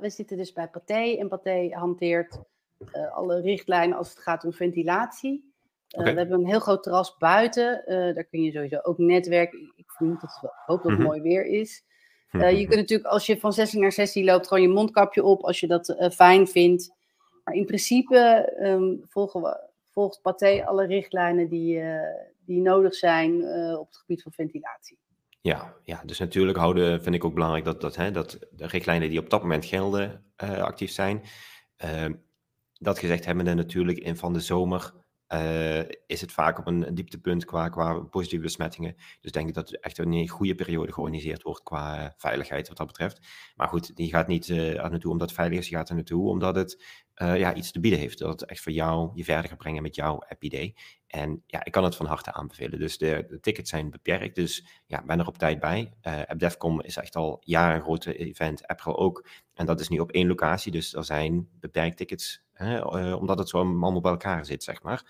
we 0.00 0.10
zitten 0.10 0.36
dus 0.36 0.52
bij 0.52 0.68
Pathé 0.68 1.16
en 1.18 1.28
Pathé 1.28 1.68
hanteert 1.70 2.38
alle 3.12 3.40
richtlijnen 3.40 3.98
als 3.98 4.08
het 4.08 4.18
gaat 4.18 4.44
om 4.44 4.52
ventilatie. 4.52 5.52
Okay. 5.90 6.12
We 6.12 6.18
hebben 6.18 6.38
een 6.38 6.46
heel 6.46 6.60
groot 6.60 6.82
terras 6.82 7.16
buiten, 7.16 7.82
daar 7.86 8.24
kun 8.24 8.42
je 8.42 8.52
sowieso 8.52 8.78
ook 8.82 8.98
netwerken. 8.98 9.72
Ik 9.76 9.90
vermoed 9.90 10.20
dat 10.20 10.38
het 10.40 10.50
hoop 10.66 10.82
dat 10.82 10.82
het 10.82 10.84
mm 10.84 10.96
-hmm. 10.96 11.04
mooi 11.04 11.20
weer 11.20 11.46
is. 11.46 11.84
Mm 12.30 12.40
-hmm. 12.40 12.50
je 12.50 12.66
kunt 12.66 12.80
natuurlijk 12.80 13.08
als 13.08 13.26
je 13.26 13.38
van 13.40 13.52
sessie 13.52 13.80
naar 13.80 13.92
sessie 13.92 14.24
loopt, 14.24 14.48
gewoon 14.48 14.62
je 14.62 14.68
mondkapje 14.68 15.22
op 15.22 15.42
als 15.42 15.60
je 15.60 15.66
dat 15.66 16.10
fijn 16.14 16.46
vindt. 16.46 16.95
Maar 17.46 17.54
in 17.54 17.66
principe 17.66 18.52
um, 18.60 19.00
volgen 19.08 19.42
we, 19.42 19.68
volgt 19.90 20.22
Pathé 20.22 20.64
alle 20.64 20.86
richtlijnen 20.86 21.48
die, 21.48 21.76
uh, 21.76 22.00
die 22.44 22.60
nodig 22.60 22.94
zijn 22.94 23.32
uh, 23.40 23.78
op 23.78 23.86
het 23.86 23.96
gebied 23.96 24.22
van 24.22 24.32
ventilatie. 24.32 24.98
Ja, 25.40 25.74
ja, 25.84 26.02
dus 26.04 26.18
natuurlijk 26.18 26.58
houden, 26.58 27.02
vind 27.02 27.14
ik 27.14 27.24
ook 27.24 27.34
belangrijk 27.34 27.64
dat, 27.64 27.80
dat, 27.80 27.96
hè, 27.96 28.10
dat 28.10 28.38
de 28.50 28.66
richtlijnen 28.66 29.08
die 29.08 29.18
op 29.18 29.30
dat 29.30 29.42
moment 29.42 29.64
gelden 29.64 30.24
uh, 30.44 30.62
actief 30.62 30.90
zijn. 30.90 31.22
Ehm, 31.76 32.14
dat 32.72 32.98
gezegd 32.98 33.24
hebben 33.24 33.44
we 33.44 33.54
natuurlijk 33.54 33.98
in 33.98 34.16
van 34.16 34.32
de 34.32 34.40
zomer 34.40 34.92
is 36.06 36.20
het 36.20 36.32
vaak 36.32 36.58
op 36.58 36.66
een, 36.66 36.94
dieptepunt 36.94 37.44
qua, 37.44 37.68
qua 37.68 37.98
positieve 37.98 38.44
besmettingen. 38.44 38.96
Dus 39.20 39.32
denk 39.32 39.48
ik 39.48 39.54
dat 39.54 39.68
het 39.68 39.80
echt 39.80 39.98
een 39.98 40.28
goede 40.28 40.54
periode 40.54 40.92
georganiseerd 40.92 41.42
wordt 41.42 41.62
qua 41.62 42.14
veiligheid 42.16 42.68
wat 42.68 42.76
dat 42.76 42.86
betreft. 42.86 43.20
Maar 43.56 43.68
goed, 43.68 43.96
die 43.96 44.08
gaat 44.08 44.26
niet 44.26 44.48
uh, 44.48 44.84
er 44.84 44.90
naartoe 44.90 45.10
omdat 45.10 45.28
het 45.28 45.38
veilig 45.38 45.58
is, 45.58 45.68
die 45.68 45.76
gaat 45.76 45.88
er 45.88 45.94
naartoe 45.94 46.28
omdat 46.28 46.54
het 46.54 47.04
ja, 47.16 47.54
iets 47.54 47.72
te 47.72 47.80
bieden 47.80 48.00
heeft. 48.00 48.18
Dat 48.18 48.40
het 48.40 48.50
echt 48.50 48.60
voor 48.60 48.72
jou 48.72 49.10
je 49.14 49.24
verder 49.24 49.48
gaat 49.48 49.58
brengen 49.58 49.82
met 49.82 49.94
jouw 49.94 50.22
app-idee. 50.28 50.74
En 51.06 51.42
ja, 51.46 51.64
ik 51.64 51.72
kan 51.72 51.84
het 51.84 51.96
van 51.96 52.06
harte 52.06 52.32
aanbevelen. 52.32 52.78
Dus 52.78 52.98
de, 52.98 53.24
de 53.28 53.40
tickets 53.40 53.70
zijn 53.70 53.90
beperkt, 53.90 54.34
dus 54.34 54.66
ja, 54.86 55.02
ben 55.02 55.18
er 55.18 55.26
op 55.26 55.38
tijd 55.38 55.60
bij. 55.60 55.92
AppDevCom 56.02 56.80
is 56.80 56.96
echt 56.96 57.16
al 57.16 57.36
jaren 57.40 57.76
een 57.76 57.82
grote 57.82 58.16
event, 58.16 58.66
April 58.66 58.98
ook. 58.98 59.28
En 59.54 59.66
dat 59.66 59.80
is 59.80 59.88
nu 59.88 59.98
op 59.98 60.10
één 60.10 60.26
locatie, 60.26 60.72
dus 60.72 60.94
er 60.94 61.04
zijn 61.04 61.48
beperkt 61.60 61.96
tickets 61.96 62.44
hè, 62.52 62.78
uh, 62.78 63.16
omdat 63.16 63.38
het 63.38 63.48
zo 63.48 63.56
allemaal 63.56 64.00
bij 64.00 64.10
elkaar 64.10 64.46
zit, 64.46 64.62
zeg 64.62 64.82
maar. 64.82 65.02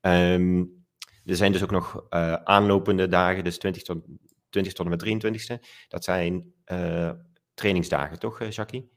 Um, 0.00 0.84
er 1.24 1.36
zijn 1.36 1.52
dus 1.52 1.62
ook 1.62 1.70
nog 1.70 2.06
uh, 2.10 2.32
aanlopende 2.32 3.08
dagen, 3.08 3.44
dus 3.44 3.58
20 3.58 3.82
tot, 3.82 4.04
20 4.50 4.72
tot 4.72 4.86
en 4.86 4.90
met 4.90 5.24
23ste. 5.36 5.66
Dat 5.88 6.04
zijn 6.04 6.52
uh, 6.72 7.10
trainingsdagen, 7.54 8.18
toch, 8.18 8.48
Jackie? 8.48 8.90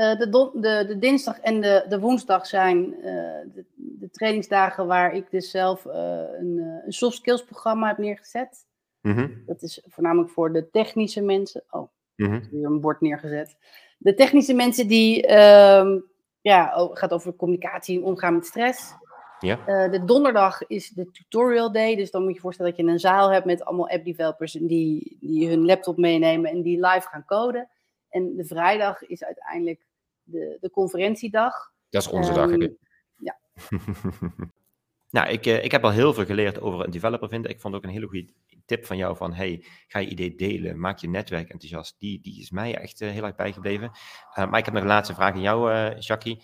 Ja, 0.00 0.14
de, 0.14 0.50
de, 0.54 0.84
de, 0.86 0.98
dinsdag 0.98 1.40
en 1.40 1.60
de, 1.60 1.84
de 1.88 2.00
woensdag 2.00 2.46
zijn 2.46 2.90
de, 2.90 3.64
de, 3.74 4.10
trainingsdagen 4.10 4.86
waar 4.86 5.14
ik 5.14 5.30
dus 5.30 5.50
zelf 5.50 5.84
een, 5.84 6.80
een 6.84 6.92
soft 6.92 7.16
skills 7.16 7.44
programma 7.44 7.88
heb 7.88 7.98
neergezet. 7.98 8.66
Mm 9.00 9.12
-hmm. 9.12 9.42
Dat 9.46 9.62
is 9.62 9.86
voornamelijk 9.88 10.30
voor 10.30 10.52
de 10.52 10.70
technische 10.70 11.20
mensen. 11.20 11.62
Oh, 11.70 11.88
mm 12.16 12.26
-hmm. 12.26 12.48
weer 12.50 12.64
een 12.64 12.80
bord 12.80 13.00
neergezet. 13.00 13.56
De 13.98 14.14
technische 14.14 14.54
mensen 14.54 14.88
die 14.88 15.28
uh, 15.28 15.96
ja, 16.40 16.88
gaat 16.92 17.12
over 17.12 17.36
communicatie 17.36 18.02
omgaan 18.02 18.34
met 18.34 18.46
stress. 18.46 18.94
Ja. 19.38 19.88
De 19.88 20.04
donderdag 20.04 20.66
is 20.66 20.88
de 20.88 21.10
tutorial 21.10 21.72
day. 21.72 21.96
Dus 21.96 22.10
dan 22.10 22.20
moet 22.20 22.30
je 22.30 22.36
je 22.36 22.42
voorstellen 22.42 22.70
dat 22.70 22.80
je 22.80 22.92
een 22.92 22.98
zaal 22.98 23.32
hebt 23.32 23.44
met 23.46 23.64
allemaal 23.64 23.88
app 23.88 24.04
developers 24.04 24.52
die, 24.52 25.16
die 25.20 25.48
hun 25.48 25.64
laptop 25.64 25.96
meenemen 25.96 26.50
en 26.50 26.62
die 26.62 26.86
live 26.86 27.08
gaan 27.08 27.24
coden. 27.24 27.68
En 28.08 28.36
de 28.36 28.44
vrijdag 28.44 29.06
is 29.06 29.24
uiteindelijk 29.24 29.86
de, 30.30 30.58
de 30.60 30.70
conferentiedag. 30.70 31.72
Dat 31.88 32.02
is 32.02 32.08
onze 32.08 32.32
dag. 32.32 32.50
Ehm, 32.50 32.68
ja. 33.16 33.38
nou, 35.16 35.28
ik, 35.28 35.46
eh, 35.46 35.64
ik 35.64 35.70
heb 35.70 35.84
al 35.84 35.90
heel 35.90 36.14
veel 36.14 36.24
geleerd 36.24 36.60
over 36.60 36.84
een 36.84 36.90
developer 36.90 37.28
vinden. 37.28 37.50
Ik 37.50 37.60
vond 37.60 37.74
ook 37.74 37.84
een 37.84 37.90
hele 37.90 38.06
goede 38.06 38.32
tip 38.64 38.86
van 38.86 38.96
jou 38.96 39.16
van, 39.16 39.32
hey, 39.32 39.64
ga 39.86 39.98
je 39.98 40.08
idee 40.08 40.34
delen, 40.34 40.80
maak 40.80 40.98
je 40.98 41.08
netwerk 41.08 41.48
enthousiast. 41.48 41.96
Die, 41.98 42.20
die 42.20 42.40
is 42.40 42.50
mij 42.50 42.76
echt 42.76 42.98
heel 42.98 43.24
erg 43.24 43.34
bijgebleven. 43.34 43.90
maar 44.34 44.58
ik 44.58 44.64
heb 44.64 44.74
nog 44.74 44.82
een 44.82 44.88
laatste 44.88 45.14
vraag 45.14 45.34
aan 45.34 45.40
jou, 45.40 45.70
Jackie. 45.98 46.42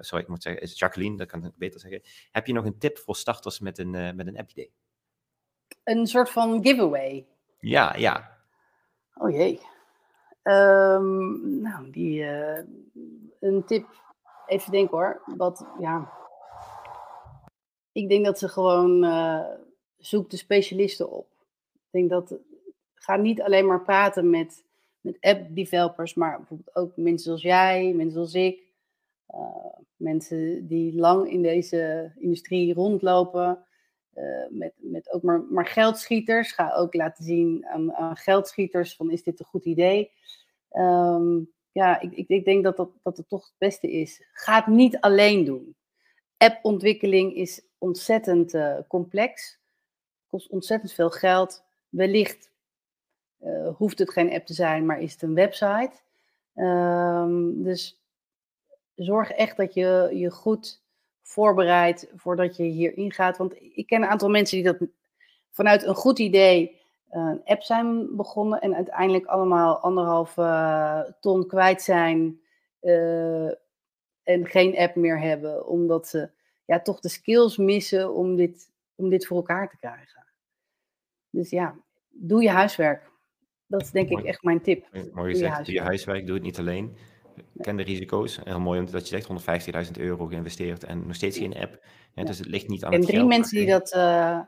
sorry, 0.00 0.22
ik 0.22 0.28
moet 0.28 0.42
zeggen, 0.42 0.62
is 0.62 0.78
Jacqueline, 0.78 1.16
dat 1.16 1.26
kan 1.26 1.44
ik 1.44 1.52
beter 1.56 1.80
zeggen. 1.80 2.02
Heb 2.30 2.46
je 2.46 2.52
nog 2.52 2.64
een 2.64 2.78
tip 2.78 2.98
voor 2.98 3.16
starters 3.16 3.58
met 3.60 3.78
een, 3.78 3.90
met 3.90 4.26
een 4.26 4.38
app-idee? 4.38 4.72
Een 5.84 6.06
soort 6.06 6.30
van 6.30 6.62
giveaway? 6.62 7.26
Ja, 7.58 7.96
ja. 7.96 8.38
Oh 9.14 9.30
jee. 9.30 9.60
Um, 10.44 11.60
nou, 11.60 11.90
die, 11.90 12.20
uh, 12.20 12.58
een 13.40 13.64
tip, 13.64 13.86
even 14.46 14.72
denken 14.72 14.96
hoor. 14.96 15.22
Wat, 15.36 15.66
ja. 15.80 16.12
Ik 17.92 18.08
denk 18.08 18.24
dat 18.24 18.38
ze 18.38 18.48
gewoon 18.48 19.04
uh, 19.04 19.44
zoek 19.96 20.30
de 20.30 20.36
specialisten 20.36 21.10
op. 21.10 21.26
Ik 21.72 21.90
denk 21.90 22.10
dat, 22.10 22.34
ga 22.94 23.16
niet 23.16 23.42
alleen 23.42 23.66
maar 23.66 23.82
praten 23.82 24.30
met, 24.30 24.64
met 25.00 25.16
app-developers, 25.20 26.14
maar 26.14 26.36
bijvoorbeeld 26.38 26.76
ook 26.76 26.96
mensen 26.96 27.24
zoals 27.24 27.42
jij, 27.42 27.92
mensen 27.92 28.12
zoals 28.12 28.34
ik. 28.34 28.62
Uh, 29.34 29.78
mensen 29.96 30.66
die 30.66 30.94
lang 30.94 31.30
in 31.30 31.42
deze 31.42 32.12
industrie 32.16 32.74
rondlopen. 32.74 33.64
Uh, 34.16 34.46
met, 34.50 34.72
met 34.76 35.12
ook 35.12 35.22
maar, 35.22 35.42
maar 35.50 35.66
geldschieters. 35.66 36.52
Ga 36.52 36.72
ook 36.72 36.94
laten 36.94 37.24
zien 37.24 37.66
aan, 37.66 38.16
geldschieters 38.16 38.96
van 38.96 39.10
is 39.10 39.22
dit 39.22 39.40
een 39.40 39.46
goed 39.46 39.64
idee. 39.64 40.10
Um, 40.72 41.52
ja, 41.72 42.00
ik, 42.00 42.12
ik, 42.12 42.28
ik, 42.28 42.44
denk 42.44 42.64
dat, 42.64 42.76
dat, 42.76 42.90
dat 43.02 43.16
het 43.16 43.28
toch 43.28 43.44
het 43.44 43.58
beste 43.58 43.90
is. 43.90 44.22
Ga 44.32 44.54
het 44.54 44.66
niet 44.66 45.00
alleen 45.00 45.44
doen. 45.44 45.76
Appontwikkeling 46.36 47.34
is 47.34 47.62
ontzettend 47.78 48.54
uh, 48.54 48.78
complex. 48.88 49.58
Kost 50.26 50.48
ontzettend 50.48 50.92
veel 50.92 51.10
geld. 51.10 51.64
Wellicht 51.88 52.50
uh, 53.40 53.68
hoeft 53.76 53.98
het 53.98 54.10
geen 54.10 54.32
app 54.32 54.46
te 54.46 54.54
zijn, 54.54 54.86
maar 54.86 55.00
is 55.00 55.12
het 55.12 55.22
een 55.22 55.34
website. 55.34 55.92
Um, 56.54 57.62
dus 57.62 58.00
zorg 58.94 59.30
echt 59.30 59.56
dat 59.56 59.74
je 59.74 60.10
je 60.12 60.30
goed 60.30 60.82
voorbereidt 61.24 62.10
voordat 62.16 62.56
je 62.56 62.62
hierin 62.62 63.12
gaat. 63.12 63.36
Want 63.36 63.54
ik 63.60 63.86
ken 63.86 64.02
een 64.02 64.08
aantal 64.08 64.28
mensen 64.28 64.62
die 64.62 64.72
dat 64.72 64.88
vanuit 65.50 65.82
een 65.82 65.94
goed 65.94 66.18
idee 66.18 66.82
een 67.10 67.40
app 67.44 67.62
zijn 67.62 68.16
begonnen 68.16 68.60
en 68.60 68.74
uiteindelijk 68.74 69.26
allemaal 69.26 69.78
anderhalf 69.78 70.36
uh, 70.36 71.00
ton 71.20 71.46
kwijt 71.46 71.82
zijn 71.82 72.40
uh, 72.80 73.48
en 74.22 74.46
geen 74.46 74.76
app 74.76 74.94
meer 74.94 75.20
hebben, 75.20 75.66
omdat 75.66 76.08
ze 76.08 76.30
ja, 76.64 76.80
toch 76.80 77.00
de 77.00 77.08
skills 77.08 77.56
missen 77.56 78.14
om 78.14 78.36
dit, 78.36 78.70
om 78.94 79.08
dit 79.08 79.26
voor 79.26 79.36
elkaar 79.36 79.68
te 79.68 79.76
krijgen. 79.76 80.26
Dus 81.30 81.50
ja, 81.50 81.76
doe 82.08 82.42
je 82.42 82.50
huiswerk. 82.50 83.10
Dat 83.66 83.80
is 83.80 83.90
denk 83.90 84.08
ik 84.08 84.22
echt 84.24 84.42
mijn 84.42 84.60
tip. 84.60 84.86
Mooi 85.12 85.32
gezegd, 85.32 85.64
doe 85.64 85.74
je 85.74 85.80
huiswerk, 85.80 86.26
doe 86.26 86.34
het 86.34 86.44
niet 86.44 86.58
alleen. 86.58 86.96
Ken 87.56 87.76
de 87.76 87.82
risico's. 87.82 88.40
Heel 88.44 88.60
mooi 88.60 88.84
dat 88.84 89.08
je 89.08 89.20
zegt 89.20 89.86
150.000 89.86 89.90
euro 89.98 90.26
geïnvesteerd 90.26 90.84
en 90.84 91.06
nog 91.06 91.14
steeds 91.14 91.38
geen 91.38 91.56
app. 91.56 91.84
Ja, 92.14 92.24
dus 92.24 92.38
het 92.38 92.46
ligt 92.46 92.68
niet 92.68 92.84
aan 92.84 92.92
en 92.92 93.00
het 93.00 93.08
drie 93.08 93.24
mensen 93.24 93.58
die 93.58 93.66
dat, 93.66 93.94
uh, 93.96 94.40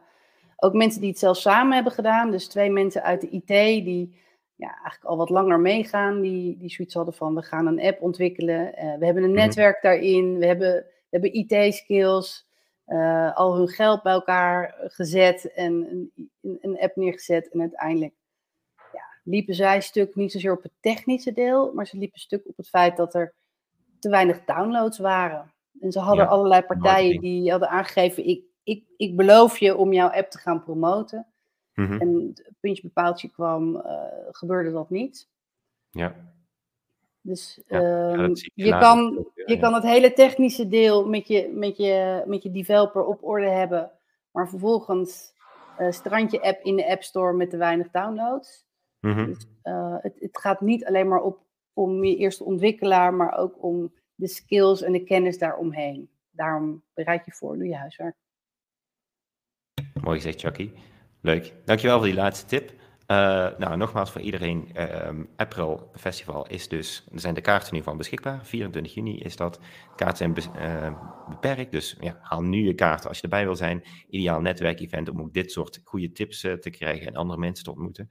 ook 0.57 0.73
mensen 0.73 1.01
die 1.01 1.11
het 1.11 1.19
zelf 1.19 1.37
samen 1.37 1.75
hebben 1.75 1.93
gedaan. 1.93 2.31
Dus 2.31 2.49
twee 2.49 2.71
mensen 2.71 3.03
uit 3.03 3.21
de 3.21 3.31
IT 3.31 3.85
die 3.85 4.21
ja, 4.57 4.69
eigenlijk 4.69 5.05
al 5.05 5.17
wat 5.17 5.31
langer 5.31 5.61
meegaan. 5.61 6.21
Die, 6.21 6.57
die 6.59 6.71
zoiets 6.71 6.95
hadden 6.95 7.15
van 7.15 7.35
we 7.35 7.43
gaan 7.43 7.67
een 7.67 7.81
app 7.81 8.03
ontwikkelen. 8.03 8.61
Uh, 8.61 8.99
we 8.99 9.05
hebben 9.05 9.23
een 9.23 9.31
mhm. 9.31 9.41
netwerk 9.41 9.83
daarin. 9.83 10.39
We 10.39 10.47
hebben, 10.47 10.75
we 11.09 11.19
hebben 11.21 11.35
IT-skills. 11.35 12.45
Uh, 12.87 13.37
al 13.37 13.57
hun 13.57 13.69
geld 13.69 14.03
bij 14.03 14.13
elkaar 14.13 14.75
gezet 14.79 15.53
en 15.53 15.73
een, 15.73 16.31
een 16.61 16.79
app 16.79 16.97
neergezet. 16.97 17.49
En 17.49 17.61
uiteindelijk 17.61 18.15
liepen 19.27 19.55
zij 19.55 19.81
stuk 19.81 20.15
niet 20.15 20.33
zozeer 20.33 20.53
op 20.53 20.63
het 20.63 20.73
technische 20.81 21.33
deel, 21.33 21.73
maar 21.75 21.87
ze 21.87 21.99
liepen 21.99 22.21
stuk 22.21 22.47
op 22.47 22.57
het 22.57 22.69
feit 22.69 22.97
dat 22.97 23.15
er 23.15 23.35
te 23.99 24.09
weinig 24.09 24.45
downloads 24.45 24.99
waren. 24.99 25.53
En 25.81 25.93
ze 25.93 25.99
hadden 25.99 26.29
allerlei 26.29 26.63
partijen 26.63 27.21
die 27.21 27.51
hadden 27.51 27.69
aangegeven: 27.69 28.27
ik, 28.27 28.45
ik, 28.63 28.85
ik 28.97 29.17
beloof 29.17 29.59
je 29.59 29.77
om 29.77 29.93
jouw 29.93 30.09
app 30.09 30.31
te 30.31 30.39
gaan 30.39 30.63
promoten. 30.63 31.27
Mm 31.75 32.01
En 32.01 32.35
puntje 32.61 32.83
bepaaltje 32.83 33.29
kwam, 33.29 33.77
uh, 33.77 33.83
gebeurde 34.31 34.73
dat 34.73 34.91
niet. 34.91 35.29
Ja. 35.91 36.15
Dus 37.21 37.61
ja, 37.67 38.13
um, 38.13 38.33
je, 38.55 38.79
kan, 38.79 39.27
je 39.47 39.59
kan 39.59 39.75
het 39.75 39.83
hele 39.83 40.13
technische 40.13 40.69
deel 40.69 41.09
met 41.09 41.29
je, 41.29 41.51
met, 41.55 41.77
je, 41.77 42.23
met 42.27 42.43
je 42.43 42.51
developer 42.51 43.05
op 43.05 43.25
orde 43.25 43.49
hebben, 43.49 43.91
maar 44.31 44.49
vervolgens 44.49 45.33
uh, 45.79 45.91
strand 45.91 46.31
je 46.31 46.43
app 46.43 46.65
in 46.65 46.77
de 46.77 46.91
App 46.91 47.03
Store 47.03 47.33
met 47.33 47.51
te 47.51 47.57
weinig 47.57 47.91
downloads. 47.91 48.66
Mhm. 49.07 49.27
dus, 49.27 49.47
uh, 49.65 49.97
het, 50.01 50.17
het, 50.21 50.39
gaat 50.39 50.61
niet 50.61 50.85
alleen 50.85 51.09
maar 51.09 51.23
op, 51.23 51.39
om 51.73 52.05
je 52.05 52.17
eerste 52.17 52.45
ontwikkelaar, 52.45 53.15
maar 53.15 53.39
ook 53.39 53.63
om 53.63 53.93
de 54.15 54.29
skills 54.29 54.83
en 54.83 54.93
de 54.93 55.05
kennis 55.05 55.39
daaromheen. 55.39 56.11
Daarom 56.31 56.83
bereid 56.95 57.25
je 57.25 57.33
voor, 57.33 57.57
doe 57.57 57.67
je 57.67 57.77
huiswerk. 57.77 58.15
Mooi 60.01 60.17
gezegd, 60.17 60.41
Chucky. 60.41 60.71
Leuk. 61.21 61.55
Dankjewel 61.65 61.97
voor 61.97 62.07
die 62.07 62.15
laatste 62.15 62.47
tip. 62.47 62.73
Uh, 63.07 63.49
nou, 63.59 63.77
nogmaals 63.77 64.11
voor 64.11 64.21
iedereen, 64.21 64.69
uh, 64.77 65.09
April 65.37 65.91
Festival 65.95 66.47
is 66.47 66.69
dus, 66.69 67.07
er 67.13 67.21
zijn 67.21 67.35
de 67.35 67.41
kaarten 67.41 67.75
nu 67.75 67.83
van 67.83 67.97
beschikbaar. 67.97 68.41
24 68.43 68.95
juni 68.95 69.19
is 69.19 69.37
dat. 69.37 69.61
Kaarten 69.97 70.17
zijn 70.17 70.35
be 70.35 70.43
uh, 70.59 71.01
beperkt, 71.29 71.73
dus 71.73 71.97
ja, 72.01 72.19
haal 72.21 72.43
nu 72.43 72.65
je 72.65 72.75
kaarten 72.75 73.09
als 73.09 73.17
je 73.17 73.23
erbij 73.23 73.45
wil 73.45 73.57
zijn. 73.57 73.85
Ideaal 74.09 74.41
netwerkevent 74.41 75.09
om 75.09 75.21
ook 75.21 75.33
dit 75.33 75.53
soort 75.53 75.81
goede 75.85 76.13
tips 76.13 76.45
uh, 76.45 76.53
te 76.53 76.71
krijgen 76.71 77.07
en 77.07 77.15
andere 77.15 77.41
mensen 77.41 77.65
te 77.65 77.71
ontmoeten. 77.71 78.09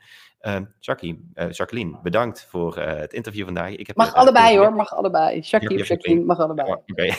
Jackie, 0.79 1.31
Jacqueline, 1.49 1.99
bedankt 2.03 2.45
voor 2.49 2.77
het 2.77 3.13
interview 3.13 3.45
vandaag. 3.45 3.71
Ik 3.71 3.87
heb 3.87 3.95
mag 3.95 4.13
allebei 4.13 4.57
hoor, 4.57 4.73
mag 4.73 4.95
allebei. 4.95 5.39
Jackie 5.39 5.79
of 5.79 5.87
Jacqueline, 5.87 6.25
mag 6.25 6.39
allebei. 6.39 6.71
Oh, 6.71 6.77
okay. 6.87 7.13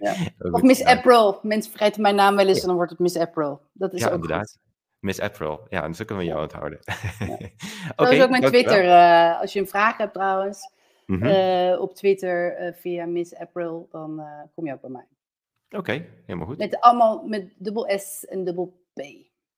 ja. 0.00 0.14
Of 0.52 0.62
Miss 0.62 0.84
April, 0.84 1.38
mensen 1.42 1.70
vergeten 1.70 2.02
mijn 2.02 2.14
naam 2.14 2.36
wel 2.36 2.46
eens 2.46 2.60
en 2.60 2.66
dan 2.66 2.76
wordt 2.76 2.90
het 2.90 3.00
Miss 3.00 3.16
April. 3.16 3.60
Dat 3.72 3.92
is 3.92 4.00
ja, 4.00 4.06
ook 4.06 4.14
inderdaad. 4.14 4.50
Goed. 4.50 4.71
Miss 5.02 5.20
April. 5.20 5.66
Ja, 5.68 5.82
en 5.82 5.94
zo 5.94 6.04
kunnen 6.04 6.24
we 6.24 6.30
jou 6.30 6.42
onthouden. 6.42 6.78
Ja. 6.82 6.94
Oké. 7.32 7.48
okay, 7.96 8.22
ook 8.22 8.30
mijn 8.30 8.42
Twitter. 8.42 8.84
Uh, 8.84 9.40
als 9.40 9.52
je 9.52 9.60
een 9.60 9.68
vraag 9.68 9.96
hebt 9.96 10.12
trouwens, 10.12 10.72
mm 11.06 11.20
-hmm. 11.20 11.28
uh, 11.28 11.80
op 11.80 11.94
Twitter 11.94 12.60
uh, 12.60 12.72
via 12.72 13.06
Miss 13.06 13.34
April, 13.34 13.88
dan 13.90 14.22
kom 14.54 14.66
je 14.66 14.72
ook 14.72 14.80
bij 14.80 14.90
mij. 14.90 15.06
Oké, 15.66 15.78
okay, 15.78 16.08
helemaal 16.26 16.46
goed. 16.46 16.58
Met 16.58 16.80
allemaal 16.80 17.24
met 17.26 17.52
dubbel 17.56 17.98
S 17.98 18.24
en 18.24 18.44
dubbel 18.44 18.80
P. 18.92 19.02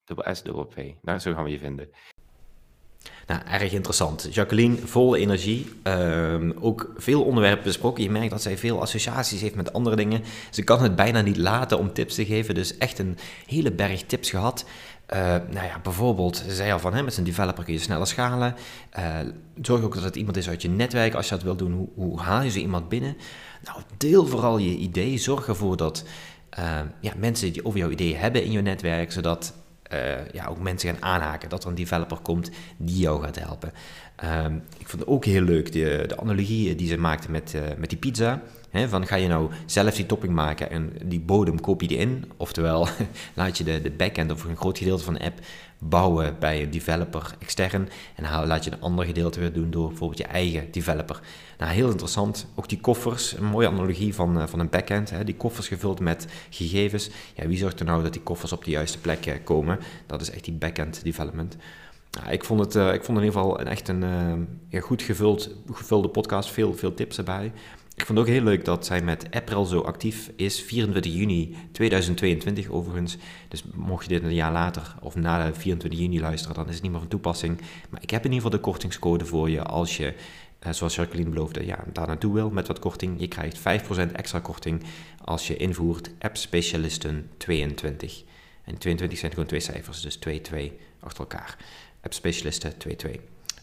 Dubbel 0.04 0.34
S, 0.34 0.42
dubbel 0.42 0.64
P. 0.64 0.76
Nou, 1.02 1.18
zo 1.18 1.34
gaan 1.34 1.44
we 1.44 1.50
je 1.50 1.58
vinden. 1.58 1.88
Nou, 3.26 3.40
erg 3.46 3.72
interessant. 3.72 4.28
Jacqueline, 4.30 4.76
vol 4.76 5.16
energie. 5.16 5.66
Uh, 5.84 6.50
ook 6.60 6.92
veel 6.96 7.24
onderwerpen 7.24 7.64
besproken. 7.64 8.02
Je 8.02 8.10
merkt 8.10 8.30
dat 8.30 8.42
zij 8.42 8.58
veel 8.58 8.80
associaties 8.80 9.40
heeft 9.40 9.54
met 9.54 9.72
andere 9.72 9.96
dingen. 9.96 10.22
Ze 10.50 10.64
kan 10.64 10.82
het 10.82 10.96
bijna 10.96 11.20
niet 11.20 11.36
laten 11.36 11.78
om 11.78 11.92
tips 11.92 12.14
te 12.14 12.24
geven. 12.24 12.54
Dus 12.54 12.78
echt 12.78 12.98
een 12.98 13.18
hele 13.46 13.72
berg 13.72 14.02
tips 14.02 14.30
gehad. 14.30 14.64
Uh, 15.12 15.18
nou 15.28 15.66
ja, 15.66 15.80
bijvoorbeeld, 15.82 16.36
ze 16.36 16.54
zei 16.54 16.72
al 16.72 16.78
van, 16.78 17.04
met 17.04 17.14
zijn 17.14 17.26
developer 17.26 17.64
kun 17.64 17.72
je 17.72 17.78
sneller 17.78 18.06
schalen. 18.06 18.54
Uh, 18.98 19.18
zorg 19.62 19.82
ook 19.82 19.94
dat 19.94 20.02
het 20.02 20.16
iemand 20.16 20.36
is 20.36 20.48
uit 20.48 20.62
je 20.62 20.68
netwerk. 20.68 21.14
Als 21.14 21.28
je 21.28 21.34
dat 21.34 21.44
wil 21.44 21.56
doen, 21.56 21.72
hoe, 21.72 21.88
hoe 21.94 22.20
haal 22.20 22.42
je 22.42 22.50
zo 22.50 22.58
iemand 22.58 22.88
binnen? 22.88 23.16
Nou, 23.64 23.80
deel 23.96 24.26
vooral 24.26 24.58
je 24.58 24.76
idee. 24.76 25.18
Zorg 25.18 25.48
ervoor 25.48 25.76
dat 25.76 26.04
uh, 26.58 26.80
ja, 27.00 27.12
mensen 27.16 27.52
die 27.52 27.64
over 27.64 27.78
jouw 27.78 27.90
idee 27.90 28.16
hebben 28.16 28.44
in 28.44 28.50
je 28.50 28.60
netwerk, 28.60 29.12
zodat 29.12 29.54
ja, 30.32 30.46
ook 30.46 30.58
mensen 30.58 30.90
gaan 30.90 31.02
aanhaken. 31.02 31.48
Dat 31.48 31.62
er 31.62 31.68
een 31.68 31.74
developer 31.74 32.18
komt 32.18 32.50
die 32.76 32.98
jou 32.98 33.22
gaat 33.22 33.38
helpen. 33.38 33.72
Ehm, 34.16 34.54
ik 34.78 34.88
vond 34.88 35.02
het 35.02 35.10
ook 35.10 35.24
heel 35.24 35.42
leuk, 35.42 35.72
de, 35.72 36.04
de 36.06 36.20
analogie 36.20 36.74
die 36.74 36.88
ze 36.88 36.96
maakte 36.96 37.30
met, 37.30 37.54
met 37.78 37.88
die 37.88 37.98
pizza 37.98 38.42
van 38.74 39.06
ga 39.06 39.16
je 39.16 39.28
nou 39.28 39.50
zelf 39.66 39.94
die 39.94 40.06
topping 40.06 40.32
maken 40.32 40.70
en 40.70 40.92
die 41.04 41.20
bodem 41.20 41.60
koop 41.60 41.80
je 41.80 41.88
die 41.88 41.98
in? 41.98 42.30
Oftewel, 42.36 42.88
laat 43.34 43.58
je 43.58 43.64
de, 43.64 43.80
de 43.80 43.90
backend 43.90 44.30
of 44.30 44.44
een 44.44 44.56
groot 44.56 44.78
gedeelte 44.78 45.04
van 45.04 45.14
de 45.14 45.24
app 45.24 45.40
bouwen 45.88 46.36
bij 46.38 46.62
een 46.62 46.70
developer 46.70 47.34
extern. 47.38 47.88
En 48.14 48.46
laat 48.46 48.64
je 48.64 48.72
een 48.72 48.80
ander 48.80 49.04
gedeelte 49.04 49.40
weer 49.40 49.52
doen 49.52 49.70
door 49.70 49.88
bijvoorbeeld 49.88 50.18
je 50.18 50.24
eigen 50.24 50.70
developer. 50.70 51.20
Nou, 51.58 51.72
heel 51.72 51.90
interessant. 51.90 52.46
Ook 52.54 52.68
die 52.68 52.80
koffers, 52.80 53.36
een 53.36 53.44
mooie 53.44 53.68
analogie 53.68 54.14
van, 54.14 54.38
uh, 54.38 54.46
van 54.46 54.60
een 54.60 54.70
backend. 54.70 55.12
Die 55.24 55.36
koffers 55.36 55.68
gevuld 55.68 56.00
met 56.00 56.26
gegevens. 56.50 57.10
Ja, 57.34 57.46
wie 57.46 57.58
zorgt 57.58 57.80
er 57.80 57.86
nou 57.86 58.02
dat 58.02 58.12
die 58.12 58.22
koffers 58.22 58.52
op 58.52 58.64
de 58.64 58.70
juiste 58.70 58.98
plek 58.98 59.26
uh, 59.26 59.34
komen? 59.44 59.78
Dat 60.06 60.20
is 60.20 60.30
echt 60.30 60.44
die 60.44 60.54
backend 60.54 61.04
development. 61.04 61.56
Nou, 62.10 62.32
ik, 62.32 62.44
vond 62.44 62.60
het, 62.60 62.74
uh, 62.74 62.92
ik 62.92 63.04
vond 63.04 63.18
in 63.18 63.24
ieder 63.24 63.40
geval 63.40 63.60
een, 63.60 63.66
echt 63.66 63.88
een 63.88 64.48
goed 64.80 65.02
gevuld, 65.02 65.50
gevulde 65.72 66.08
podcast. 66.08 66.50
Veel, 66.50 66.74
veel 66.74 66.94
tips 66.94 67.18
erbij. 67.18 67.52
Ik 67.94 68.06
vond 68.06 68.18
het 68.18 68.28
ook 68.28 68.34
heel 68.34 68.42
leuk 68.42 68.64
dat 68.64 68.86
zij 68.86 69.02
met 69.02 69.26
April 69.30 69.64
zo 69.64 69.80
actief 69.80 70.30
is. 70.36 70.62
24 70.62 71.12
juni 71.12 71.56
2022 71.72 72.68
overigens. 72.68 73.16
Dus 73.48 73.62
mocht 73.74 74.02
je 74.02 74.08
dit 74.08 74.22
een 74.22 74.34
jaar 74.34 74.52
later 74.52 74.94
of 75.00 75.14
na 75.14 75.46
de 75.46 75.54
24 75.54 76.00
juni 76.00 76.20
luisteren, 76.20 76.56
dan 76.56 76.68
is 76.68 76.74
het 76.74 76.82
niet 76.82 76.90
meer 76.90 77.00
van 77.00 77.08
toepassing. 77.08 77.60
Maar 77.90 78.02
ik 78.02 78.10
heb 78.10 78.24
in 78.24 78.32
ieder 78.32 78.44
geval 78.44 78.58
de 78.58 78.70
kortingscode 78.70 79.26
voor 79.26 79.50
je 79.50 79.62
als 79.62 79.96
je 79.96 80.14
zoals 80.70 80.94
Jacqueline 80.94 81.30
beloofde, 81.30 81.66
ja, 81.66 81.84
daar 81.92 82.06
naartoe 82.06 82.34
wil 82.34 82.50
met 82.50 82.66
wat 82.66 82.78
korting. 82.78 83.20
Je 83.20 83.28
krijgt 83.28 83.58
5% 83.58 84.12
extra 84.12 84.40
korting 84.40 84.82
als 85.24 85.46
je 85.46 85.56
invoert 85.56 86.10
App 86.18 86.36
Specialisten 86.36 87.30
22. 87.36 88.24
En 88.64 88.78
22 88.78 89.18
zijn 89.18 89.30
gewoon 89.32 89.46
twee 89.46 89.60
cijfers, 89.60 90.00
dus 90.00 90.18
2-2 90.18 90.72
achter 91.00 91.20
elkaar. 91.20 91.56
App 92.00 92.12
Specialisten 92.12 92.72
2-2. 92.72 93.10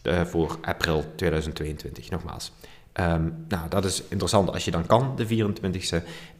Uh, 0.03 0.25
voor 0.25 0.57
april 0.61 1.13
2022, 1.15 2.09
nogmaals. 2.09 2.51
Um, 2.99 3.45
nou, 3.47 3.69
dat 3.69 3.85
is 3.85 4.03
interessant 4.07 4.51
als 4.51 4.65
je 4.65 4.71
dan 4.71 4.85
kan, 4.85 5.15
de 5.15 5.25
24e. 5.25 5.95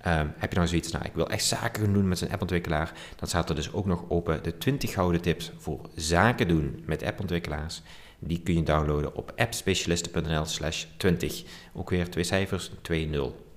Um, 0.08 0.34
heb 0.38 0.52
je 0.52 0.56
nou 0.56 0.68
zoiets, 0.68 0.92
nou, 0.92 1.06
ik 1.06 1.14
wil 1.14 1.30
echt 1.30 1.44
zaken 1.44 1.94
doen 1.94 2.08
met 2.08 2.22
een 2.22 2.32
appontwikkelaar. 2.32 2.94
Dan 3.16 3.28
staat 3.28 3.50
er 3.50 3.56
dus 3.56 3.74
ook 3.74 3.86
nog 3.86 4.04
open 4.08 4.44
de 4.44 4.58
20 4.58 4.94
gouden 4.94 5.22
tips 5.22 5.52
voor 5.58 5.80
zaken 5.96 6.48
doen 6.48 6.84
met 6.86 7.04
appontwikkelaars. 7.04 7.82
Die 8.20 8.42
kun 8.42 8.56
je 8.56 8.64
downloaden 8.64 9.16
op 9.16 9.34
appspecialisten.nl 9.36 10.46
slash 10.46 10.86
20. 10.98 11.44
Ook 11.74 11.90
weer 11.90 12.10
twee 12.10 12.24
cijfers, 12.24 12.72
2-0. 12.72 12.74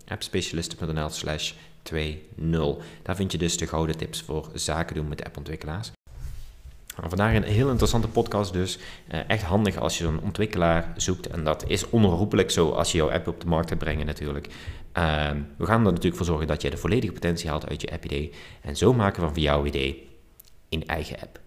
appspecialisten.nl 0.08 1.08
slash 1.08 1.52
2.0. 1.92 2.00
Daar 3.02 3.16
vind 3.16 3.32
je 3.32 3.38
dus 3.38 3.56
de 3.56 3.66
gouden 3.66 3.96
tips 3.96 4.22
voor 4.22 4.50
zaken 4.54 4.94
doen 4.94 5.08
met 5.08 5.24
appontwikkelaars. 5.24 5.92
Vandaag 7.00 7.34
een 7.34 7.42
heel 7.42 7.68
interessante 7.68 8.08
podcast 8.08 8.52
dus. 8.52 8.78
Uh, 9.12 9.20
echt 9.26 9.42
handig 9.42 9.76
als 9.76 9.98
je 9.98 10.04
zo'n 10.04 10.20
ontwikkelaar 10.22 10.92
zoekt. 10.96 11.26
En 11.26 11.44
dat 11.44 11.64
is 11.66 11.90
onherroepelijk 11.90 12.50
zo 12.50 12.70
als 12.70 12.92
je 12.92 12.98
jouw 12.98 13.10
app 13.10 13.28
op 13.28 13.40
de 13.40 13.46
markt 13.46 13.68
gaat 13.68 13.78
brengen 13.78 14.06
natuurlijk. 14.06 14.46
Uh, 14.46 15.30
we 15.56 15.66
gaan 15.66 15.86
er 15.86 15.92
natuurlijk 15.92 16.16
voor 16.16 16.26
zorgen 16.26 16.46
dat 16.46 16.62
je 16.62 16.70
de 16.70 16.76
volledige 16.76 17.12
potentie 17.12 17.50
haalt 17.50 17.68
uit 17.68 17.80
je 17.80 17.92
app-idee. 17.92 18.32
En 18.60 18.76
zo 18.76 18.92
maken 18.92 19.22
we 19.22 19.32
van 19.32 19.42
jouw 19.42 19.64
idee 19.64 20.08
een 20.68 20.86
eigen 20.86 21.20
app. 21.20 21.43